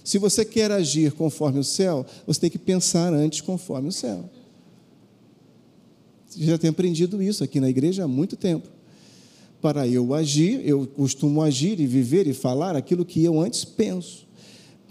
[0.04, 4.30] Se você quer agir conforme o céu, você tem que pensar antes conforme o céu
[6.44, 8.68] já tenho aprendido isso aqui na igreja há muito tempo.
[9.62, 14.28] Para eu agir, eu costumo agir e viver e falar aquilo que eu antes penso.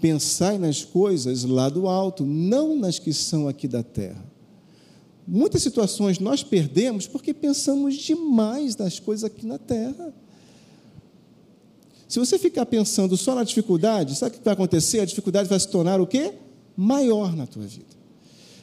[0.01, 4.23] Pensai nas coisas lá do alto, não nas que são aqui da terra.
[5.27, 10.13] Muitas situações nós perdemos porque pensamos demais nas coisas aqui na terra.
[12.15, 15.01] Se você ficar pensando só na dificuldade, sabe o que vai acontecer?
[15.01, 16.31] A dificuldade vai se tornar o quê?
[16.73, 17.93] Maior na tua vida.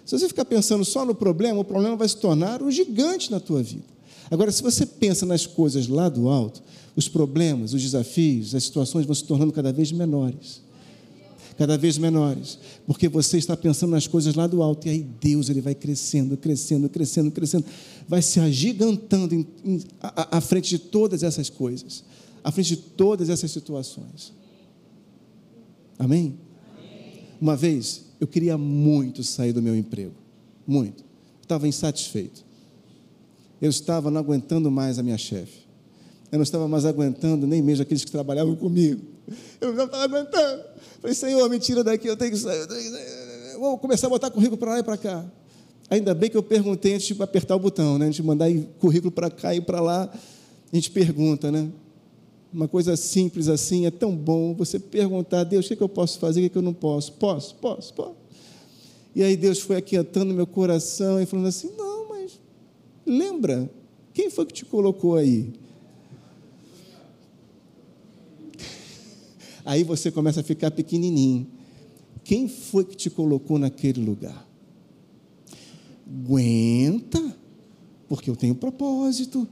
[0.06, 3.38] Se você ficar pensando só no problema, o problema vai se tornar um gigante na
[3.38, 3.84] tua vida.
[4.30, 6.62] Agora, se você pensa nas coisas lá do alto,
[6.96, 10.62] os problemas, os desafios, as situações vão se tornando cada vez menores.
[11.58, 15.50] Cada vez menores, porque você está pensando nas coisas lá do alto, e aí Deus
[15.50, 17.66] ele vai crescendo, crescendo, crescendo, crescendo,
[18.08, 19.46] vai se agigantando
[20.10, 22.02] à frente de todas essas coisas,
[22.42, 24.32] à frente de todas essas situações.
[25.98, 26.38] Amém?
[26.76, 27.24] Amém.
[27.40, 30.14] Uma vez eu queria muito sair do meu emprego,
[30.66, 31.04] muito.
[31.40, 32.44] Estava insatisfeito.
[33.60, 35.62] Eu estava não aguentando mais a minha chefe.
[36.30, 39.02] Eu não estava mais aguentando nem mesmo aqueles que trabalhavam comigo.
[39.60, 40.64] Eu não estava aguentando.
[41.00, 42.66] Falei, Senhor, me tira daqui, eu tenho que sair.
[42.66, 43.58] Tenho que sair.
[43.58, 45.24] Vou começar a botar currículo para lá e para cá.
[45.90, 48.06] Ainda bem que eu perguntei antes de apertar o botão, né?
[48.06, 50.10] Antes de mandar currículo para cá e para lá,
[50.72, 51.68] a gente pergunta, né?
[52.52, 55.88] Uma coisa simples assim, é tão bom você perguntar, Deus, o que, é que eu
[55.88, 57.12] posso fazer, o que, é que eu não posso?
[57.14, 58.16] Posso, posso, posso.
[59.14, 62.38] E aí Deus foi aquietando meu coração e falando assim: não, mas
[63.06, 63.70] lembra,
[64.12, 65.52] quem foi que te colocou aí?
[69.64, 71.46] Aí você começa a ficar pequenininho.
[72.24, 74.46] Quem foi que te colocou naquele lugar?
[76.06, 77.36] Aguenta,
[78.08, 79.48] porque eu tenho propósito.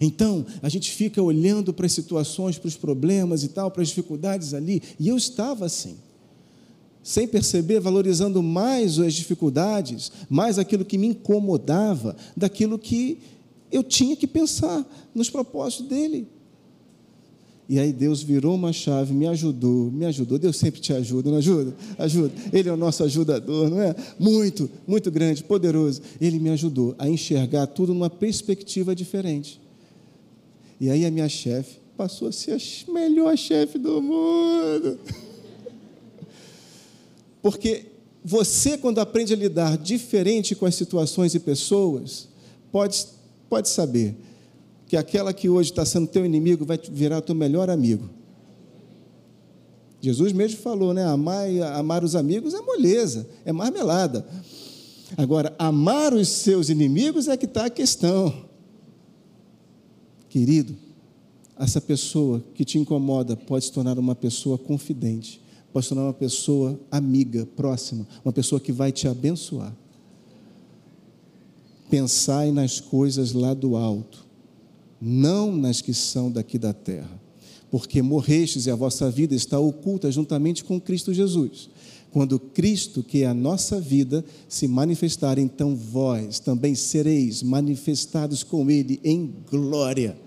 [0.00, 3.88] Então, a gente fica olhando para as situações, para os problemas e tal, para as
[3.88, 5.96] dificuldades ali, e eu estava assim,
[7.02, 13.18] sem perceber, valorizando mais as dificuldades, mais aquilo que me incomodava, daquilo que
[13.70, 16.28] eu tinha que pensar nos propósitos dele.
[17.68, 20.38] E aí Deus virou uma chave, me ajudou, me ajudou.
[20.38, 21.74] Deus sempre te ajuda, não ajuda?
[21.96, 22.30] Ajuda.
[22.52, 23.96] Ele é o nosso ajudador, não é?
[24.18, 26.02] Muito, muito grande, poderoso.
[26.20, 29.58] Ele me ajudou a enxergar tudo numa perspectiva diferente.
[30.82, 34.98] E aí a minha chefe passou a ser a melhor chefe do mundo.
[37.40, 37.84] Porque
[38.24, 42.26] você, quando aprende a lidar diferente com as situações e pessoas,
[42.72, 43.06] pode,
[43.48, 44.16] pode saber
[44.88, 48.10] que aquela que hoje está sendo teu inimigo vai virar teu melhor amigo.
[50.00, 51.04] Jesus mesmo falou, né?
[51.04, 51.46] Amar,
[51.76, 54.26] amar os amigos é moleza, é marmelada.
[55.16, 58.50] Agora, amar os seus inimigos é que está a questão.
[60.32, 60.74] Querido,
[61.58, 66.14] essa pessoa que te incomoda pode se tornar uma pessoa confidente, pode se tornar uma
[66.14, 69.76] pessoa amiga, próxima, uma pessoa que vai te abençoar.
[71.90, 74.24] Pensai nas coisas lá do alto,
[74.98, 77.20] não nas que são daqui da terra,
[77.70, 81.68] porque morrestes e a vossa vida está oculta juntamente com Cristo Jesus.
[82.10, 88.70] Quando Cristo, que é a nossa vida, se manifestar, então vós também sereis manifestados com
[88.70, 90.21] Ele em glória.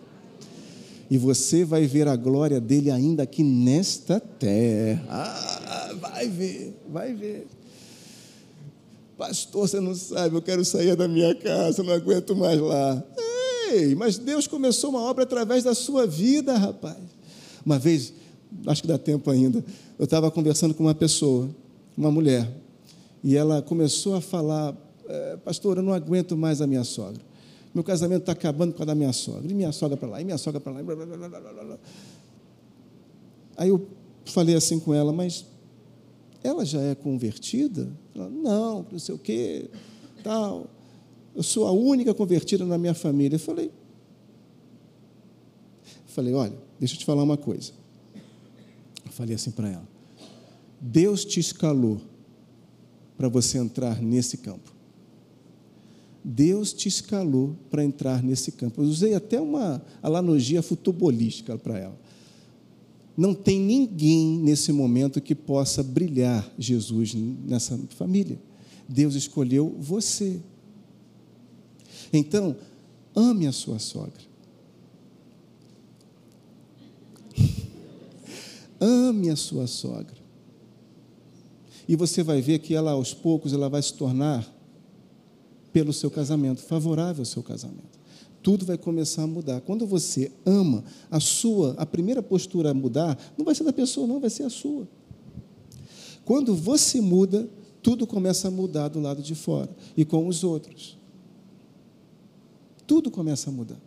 [1.10, 5.04] E você vai ver a glória dele ainda aqui nesta terra.
[5.10, 7.48] Ah, vai ver, vai ver.
[9.18, 13.04] Pastor, você não sabe, eu quero sair da minha casa, não aguento mais lá.
[13.72, 16.98] Ei, mas Deus começou uma obra através da sua vida, rapaz.
[17.66, 18.14] Uma vez,
[18.68, 19.64] acho que dá tempo ainda,
[19.98, 21.50] eu estava conversando com uma pessoa
[21.98, 22.52] uma mulher,
[23.24, 24.76] e ela começou a falar:
[25.08, 27.22] é, Pastor, eu não aguento mais a minha sogra.
[27.76, 29.52] Meu casamento está acabando por causa da minha sogra.
[29.52, 30.82] E minha sogra para lá, e minha sogra para lá.
[30.82, 31.80] Blá, blá, blá,
[33.58, 33.86] Aí eu
[34.24, 35.46] falei assim com ela, mas
[36.42, 37.92] ela já é convertida?
[38.16, 39.70] Ela, não, não sei o quê,
[40.24, 40.68] tal.
[41.36, 43.36] Eu sou a única convertida na minha família.
[43.36, 43.70] Eu falei,
[46.08, 47.74] falei, olha, deixa eu te falar uma coisa.
[49.06, 49.88] Eu falei assim para ela.
[50.80, 52.00] Deus te escalou
[53.18, 54.75] para você entrar nesse campo.
[56.28, 58.82] Deus te escalou para entrar nesse campo.
[58.82, 61.96] Eu usei até uma analogia futebolística para ela.
[63.16, 68.40] Não tem ninguém nesse momento que possa brilhar Jesus nessa família.
[68.90, 70.42] Deus escolheu você.
[72.12, 72.56] Então,
[73.16, 74.24] ame a sua sogra.
[78.82, 80.18] ame a sua sogra.
[81.88, 84.55] E você vai ver que ela, aos poucos, ela vai se tornar,
[85.76, 88.00] pelo seu casamento, favorável ao seu casamento.
[88.42, 89.60] Tudo vai começar a mudar.
[89.60, 94.08] Quando você ama, a sua, a primeira postura a mudar, não vai ser da pessoa,
[94.08, 94.88] não, vai ser a sua.
[96.24, 97.50] Quando você muda,
[97.84, 100.98] tudo começa a mudar do lado de fora e com os outros.
[102.88, 103.82] Tudo começa a mudar.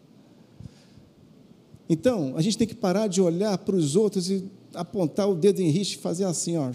[1.89, 5.61] Então, a gente tem que parar de olhar para os outros e apontar o dedo
[5.61, 6.71] em risco e fazer assim, ó.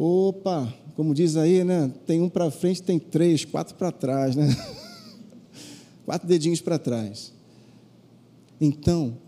[0.00, 1.92] Opa, como diz aí, né?
[2.06, 4.46] Tem um para frente, tem três, quatro para trás, né?
[6.06, 7.32] quatro dedinhos para trás.
[8.60, 9.18] Então,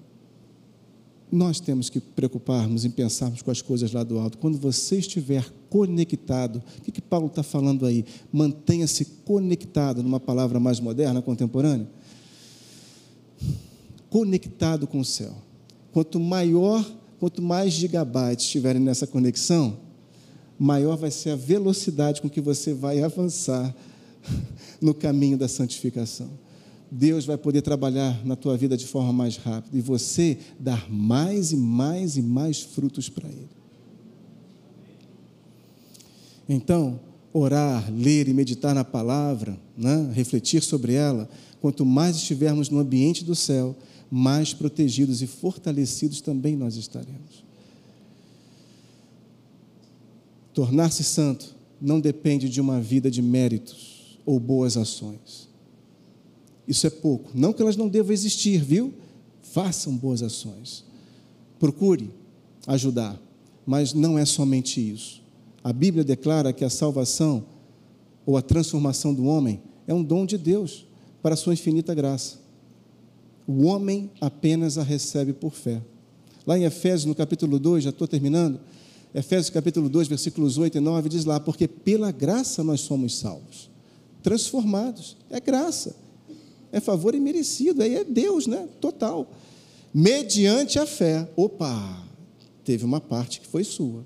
[1.30, 4.38] nós temos que preocuparmos em pensarmos com as coisas lá do alto.
[4.38, 8.04] Quando você estiver conectado, o que, que Paulo está falando aí?
[8.32, 11.88] Mantenha-se conectado, numa palavra mais moderna, contemporânea.
[14.08, 15.34] Conectado com o céu.
[15.90, 19.89] Quanto maior, quanto mais gigabytes estiverem nessa conexão,
[20.60, 23.74] maior vai ser a velocidade com que você vai avançar
[24.78, 26.28] no caminho da santificação.
[26.90, 31.52] Deus vai poder trabalhar na tua vida de forma mais rápida e você dar mais
[31.52, 33.48] e mais e mais frutos para Ele.
[36.46, 37.00] Então,
[37.32, 40.10] orar, ler e meditar na palavra, né?
[40.12, 41.26] refletir sobre ela,
[41.60, 43.74] quanto mais estivermos no ambiente do céu,
[44.10, 47.49] mais protegidos e fortalecidos também nós estaremos.
[50.60, 55.48] Tornar-se santo não depende de uma vida de méritos ou boas ações.
[56.68, 57.30] Isso é pouco.
[57.32, 58.92] Não que elas não devam existir, viu?
[59.40, 60.84] Façam boas ações.
[61.58, 62.10] Procure
[62.66, 63.18] ajudar,
[63.64, 65.22] mas não é somente isso.
[65.64, 67.46] A Bíblia declara que a salvação
[68.26, 70.84] ou a transformação do homem é um dom de Deus
[71.22, 72.38] para a sua infinita graça.
[73.46, 75.80] O homem apenas a recebe por fé.
[76.46, 78.60] Lá em Efésios, no capítulo 2, já estou terminando,
[79.14, 83.68] Efésios capítulo 2, versículos 8 e 9 diz lá: Porque pela graça nós somos salvos,
[84.22, 85.16] transformados.
[85.28, 85.96] É graça,
[86.70, 88.68] é favor imerecido, aí é Deus, né?
[88.80, 89.28] Total.
[89.92, 91.28] Mediante a fé.
[91.34, 92.06] Opa,
[92.64, 94.04] teve uma parte que foi sua.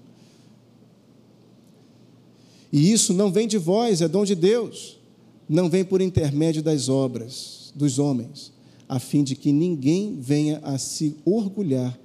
[2.72, 4.98] E isso não vem de vós, é dom de Deus.
[5.46, 8.52] Não vem por intermédio das obras dos homens,
[8.88, 11.98] a fim de que ninguém venha a se orgulhar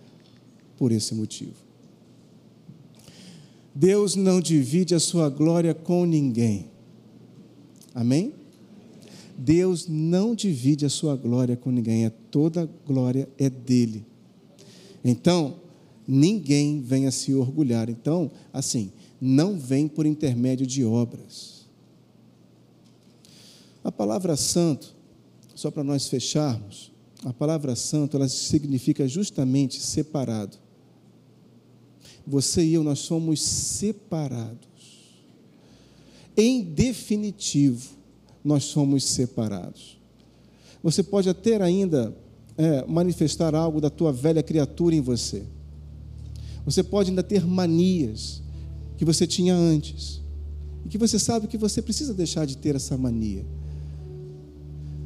[0.77, 1.68] por esse motivo.
[3.79, 6.69] Deus não divide a sua glória com ninguém.
[7.95, 8.33] Amém?
[9.37, 14.05] Deus não divide a sua glória com ninguém, é toda glória é dele.
[15.01, 15.61] Então,
[16.05, 17.89] ninguém venha se orgulhar.
[17.89, 21.65] Então, assim, não vem por intermédio de obras.
[23.81, 24.93] A palavra santo,
[25.55, 26.91] só para nós fecharmos,
[27.23, 30.57] a palavra santo, ela significa justamente separado
[32.29, 34.69] você e eu, nós somos separados.
[36.37, 37.89] Em definitivo,
[38.43, 39.99] nós somos separados.
[40.83, 42.15] Você pode até ainda
[42.55, 45.43] é, manifestar algo da tua velha criatura em você.
[46.63, 48.43] Você pode ainda ter manias
[48.95, 50.21] que você tinha antes.
[50.85, 53.45] E que você sabe que você precisa deixar de ter essa mania.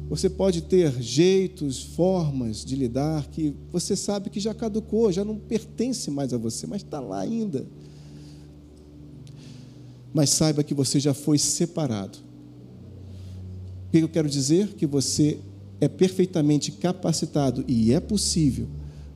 [0.08, 5.38] Você pode ter jeitos, formas de lidar que você sabe que já caducou, já não
[5.38, 7.66] pertence mais a você, mas está lá ainda.
[10.12, 12.18] Mas saiba que você já foi separado.
[13.88, 14.74] O que eu quero dizer?
[14.74, 15.38] Que você
[15.80, 18.68] é perfeitamente capacitado e é possível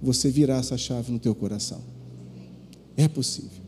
[0.03, 1.83] você virar essa chave no teu coração.
[2.97, 3.63] É possível.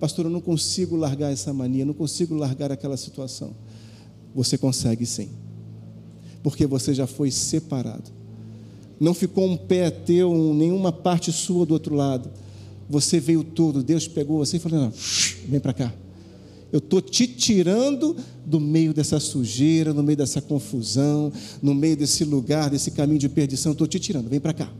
[0.00, 3.54] Pastor, eu não consigo largar essa mania, não consigo largar aquela situação.
[4.34, 5.28] Você consegue sim
[6.42, 8.10] porque você já foi separado.
[8.98, 12.30] Não ficou um pé teu, nenhuma parte sua do outro lado.
[12.88, 14.92] Você veio todo, Deus pegou você e falou: não,
[15.48, 15.94] vem para cá.
[16.72, 18.16] Eu estou te tirando
[18.46, 23.28] do meio dessa sujeira, no meio dessa confusão, no meio desse lugar, desse caminho de
[23.28, 23.72] perdição.
[23.72, 24.72] Estou te tirando, vem para cá.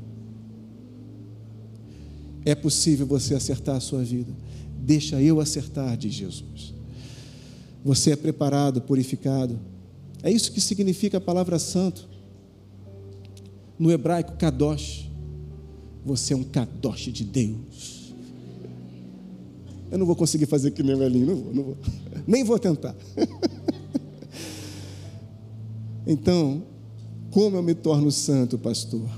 [2.45, 4.33] É possível você acertar a sua vida.
[4.79, 6.75] Deixa eu acertar, diz Jesus.
[7.85, 9.59] Você é preparado, purificado,
[10.23, 12.09] é isso que significa a palavra santo.
[13.79, 15.09] No hebraico, kadosh.
[16.05, 18.15] Você é um kadosh de Deus.
[19.91, 21.77] Eu não vou conseguir fazer que nem o não vou, não vou.
[22.27, 22.95] Nem vou tentar.
[26.07, 26.63] então,
[27.31, 29.09] como eu me torno santo, pastor?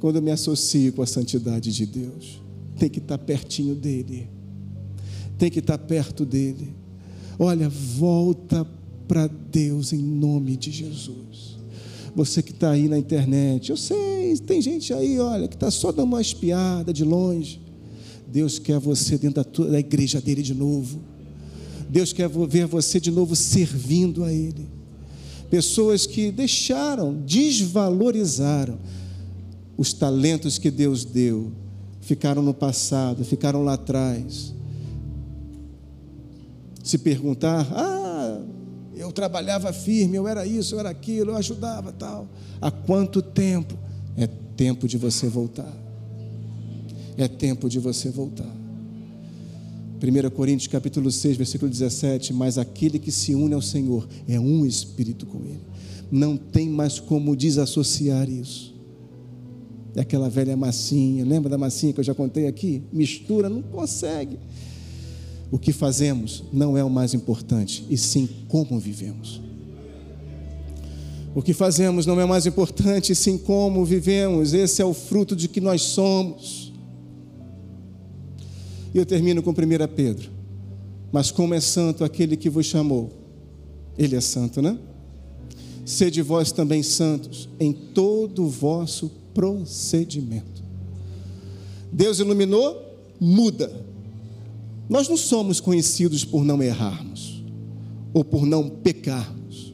[0.00, 2.40] Quando eu me associo com a santidade de Deus.
[2.78, 4.30] Tem que estar pertinho dele.
[5.36, 6.74] Tem que estar perto dele.
[7.38, 8.66] Olha, volta
[9.12, 11.58] para Deus em nome de Jesus.
[12.16, 15.92] Você que está aí na internet, eu sei, tem gente aí, olha, que está só
[15.92, 17.60] dando uma espiada de longe.
[18.26, 20.98] Deus quer você dentro da, da igreja dele de novo.
[21.90, 24.66] Deus quer ver você de novo servindo a Ele.
[25.50, 28.78] Pessoas que deixaram, desvalorizaram
[29.76, 31.52] os talentos que Deus deu,
[32.00, 34.54] ficaram no passado, ficaram lá atrás.
[36.82, 38.01] Se perguntar, ah,
[39.12, 42.28] trabalhava firme, eu era isso, eu era aquilo, eu ajudava tal.
[42.60, 43.78] Há quanto tempo?
[44.16, 45.72] É tempo de você voltar.
[47.16, 48.62] É tempo de você voltar.
[50.02, 54.66] 1 Coríntios capítulo 6, versículo 17, mas aquele que se une ao Senhor é um
[54.66, 55.60] espírito com ele.
[56.10, 58.74] Não tem mais como desassociar isso.
[59.94, 62.82] É aquela velha massinha, lembra da massinha que eu já contei aqui?
[62.92, 64.38] Mistura, não consegue.
[65.52, 69.38] O que fazemos não é o mais importante, e sim como vivemos.
[71.34, 74.54] O que fazemos não é mais importante, e sim como vivemos.
[74.54, 76.72] Esse é o fruto de que nós somos.
[78.94, 79.54] E eu termino com 1
[79.94, 80.30] Pedro.
[81.12, 83.12] Mas como é santo aquele que vos chamou,
[83.98, 84.78] ele é santo, né?
[85.84, 90.62] Sede vós também santos em todo o vosso procedimento.
[91.92, 93.91] Deus iluminou, muda
[94.92, 97.42] nós não somos conhecidos por não errarmos
[98.12, 99.72] ou por não pecarmos.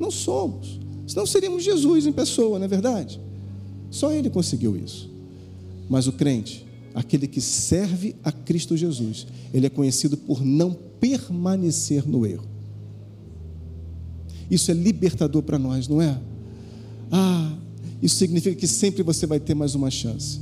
[0.00, 0.80] Não somos.
[1.06, 3.20] Senão seríamos Jesus em pessoa, não é verdade?
[3.90, 5.10] Só ele conseguiu isso.
[5.86, 12.08] Mas o crente, aquele que serve a Cristo Jesus, ele é conhecido por não permanecer
[12.08, 12.48] no erro.
[14.50, 16.18] Isso é libertador para nós, não é?
[17.12, 17.52] Ah,
[18.02, 20.40] isso significa que sempre você vai ter mais uma chance.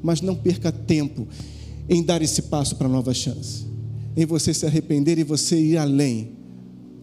[0.00, 1.26] Mas não perca tempo
[1.88, 3.64] em dar esse passo para nova chance,
[4.16, 6.32] em você se arrepender e você ir além,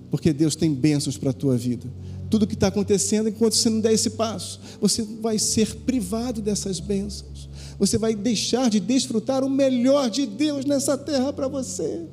[0.09, 1.91] porque Deus tem bênçãos para a tua vida.
[2.29, 6.79] Tudo que está acontecendo, enquanto você não der esse passo, você vai ser privado dessas
[6.79, 7.49] bênçãos.
[7.77, 12.05] Você vai deixar de desfrutar o melhor de Deus nessa terra para você.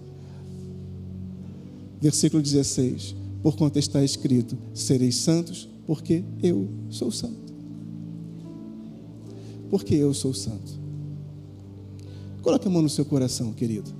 [2.00, 7.52] Versículo 16: Por quanto está escrito: Sereis santos, porque eu sou santo.
[9.70, 10.77] Porque eu sou santo.
[12.42, 13.90] Coloque a mão no seu coração, querido.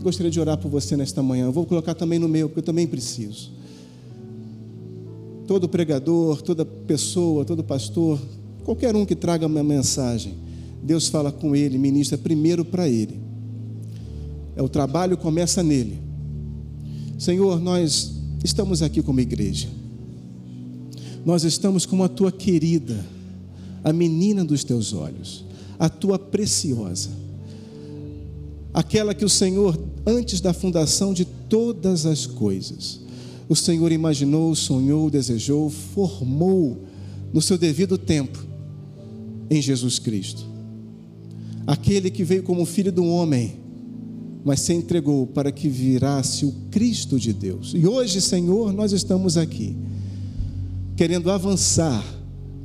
[0.00, 1.50] Gostaria de orar por você nesta manhã.
[1.50, 3.50] vou colocar também no meu, porque eu também preciso.
[5.46, 8.20] Todo pregador, toda pessoa, todo pastor,
[8.64, 10.34] qualquer um que traga uma mensagem,
[10.82, 13.18] Deus fala com ele, ministra primeiro para ele.
[14.54, 15.98] É o trabalho começa nele.
[17.18, 18.12] Senhor, nós
[18.44, 19.68] estamos aqui como igreja.
[21.24, 23.04] Nós estamos como a tua querida,
[23.82, 25.46] a menina dos teus olhos
[25.78, 27.10] a tua preciosa,
[28.72, 33.00] aquela que o Senhor, antes da fundação de todas as coisas,
[33.48, 36.84] o Senhor imaginou, sonhou, desejou, formou
[37.32, 38.44] no seu devido tempo
[39.48, 40.44] em Jesus Cristo.
[41.66, 43.56] Aquele que veio como filho do homem,
[44.44, 47.72] mas se entregou para que virasse o Cristo de Deus.
[47.74, 49.76] E hoje, Senhor, nós estamos aqui,
[50.96, 52.04] querendo avançar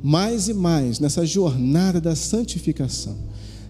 [0.02, 3.16] mais e mais nessa jornada da santificação.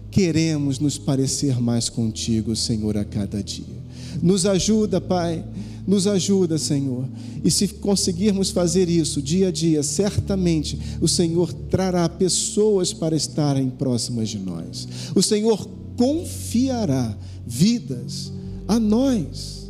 [0.09, 3.83] Queremos nos parecer mais contigo, Senhor, a cada dia.
[4.21, 5.43] Nos ajuda, Pai,
[5.85, 7.05] Nos ajuda, Senhor.
[7.43, 13.69] E se conseguirmos fazer isso dia a dia, certamente o Senhor trará pessoas para estarem
[13.69, 14.87] próximas de nós.
[15.13, 15.67] O Senhor
[15.97, 17.15] confiará
[17.45, 18.31] vidas
[18.67, 19.62] a nós.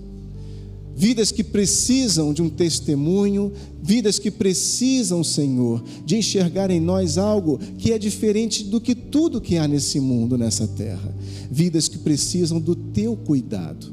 [0.96, 7.60] Vidas que precisam de um testemunho, vidas que precisam, Senhor, de enxergar em nós algo
[7.78, 11.14] que é diferente do que tudo que há nesse mundo, nessa terra.
[11.50, 13.92] Vidas que precisam do teu cuidado.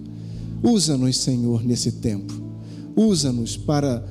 [0.62, 2.32] Usa-nos, Senhor, nesse tempo.
[2.94, 4.06] Usa-nos para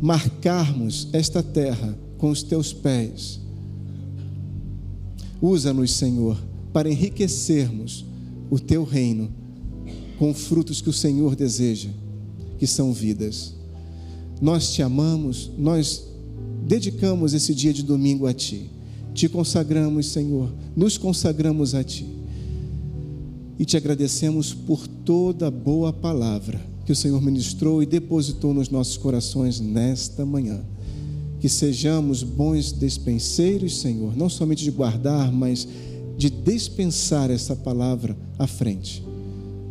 [0.00, 3.40] marcarmos esta terra com os teus pés.
[5.40, 6.36] Usa-nos, Senhor,
[6.72, 8.04] para enriquecermos
[8.50, 9.30] o teu reino
[10.18, 11.88] com frutos que o Senhor deseja,
[12.62, 13.54] que são vidas.
[14.40, 16.04] Nós te amamos, nós
[16.64, 18.70] dedicamos esse dia de domingo a ti.
[19.12, 22.06] Te consagramos, Senhor, nos consagramos a ti
[23.58, 28.96] e te agradecemos por toda boa palavra que o Senhor ministrou e depositou nos nossos
[28.96, 30.60] corações nesta manhã.
[31.40, 35.66] Que sejamos bons despenseiros, Senhor, não somente de guardar, mas
[36.16, 39.02] de dispensar essa palavra à frente,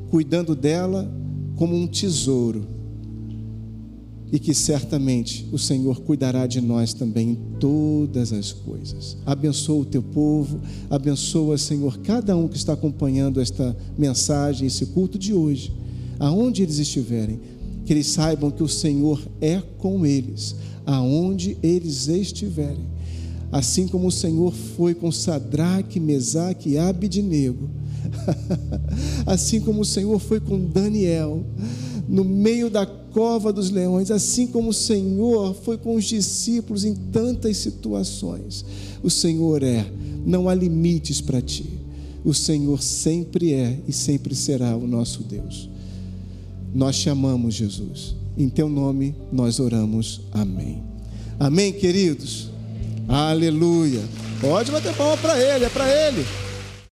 [0.10, 1.10] cuidando dela
[1.56, 2.81] como um tesouro
[4.32, 9.18] e que certamente o Senhor cuidará de nós também em todas as coisas.
[9.26, 15.20] Abençoa o teu povo, abençoa, Senhor, cada um que está acompanhando esta mensagem, esse culto
[15.20, 15.74] de hoje,
[16.18, 17.40] aonde eles estiverem,
[17.86, 20.56] que eles saibam que o Senhor é com eles,
[20.86, 22.90] aonde eles estiverem.
[23.52, 27.70] Assim como o Senhor foi com Sadraque, Mesaque e Abidnego,
[29.28, 31.44] assim como o Senhor foi com Daniel,
[32.12, 36.94] no meio da cova dos leões, assim como o Senhor foi com os discípulos em
[36.94, 38.66] tantas situações.
[39.02, 39.90] O Senhor é,
[40.26, 41.66] não há limites para ti.
[42.26, 45.70] O Senhor sempre é e sempre será o nosso Deus.
[46.76, 48.14] Nós te amamos, Jesus.
[48.38, 50.20] Em teu nome nós oramos.
[50.34, 50.84] Amém.
[51.40, 52.50] Amém, queridos.
[53.08, 54.02] Aleluia.
[54.42, 56.26] Pode bater palma para ele, é para ele.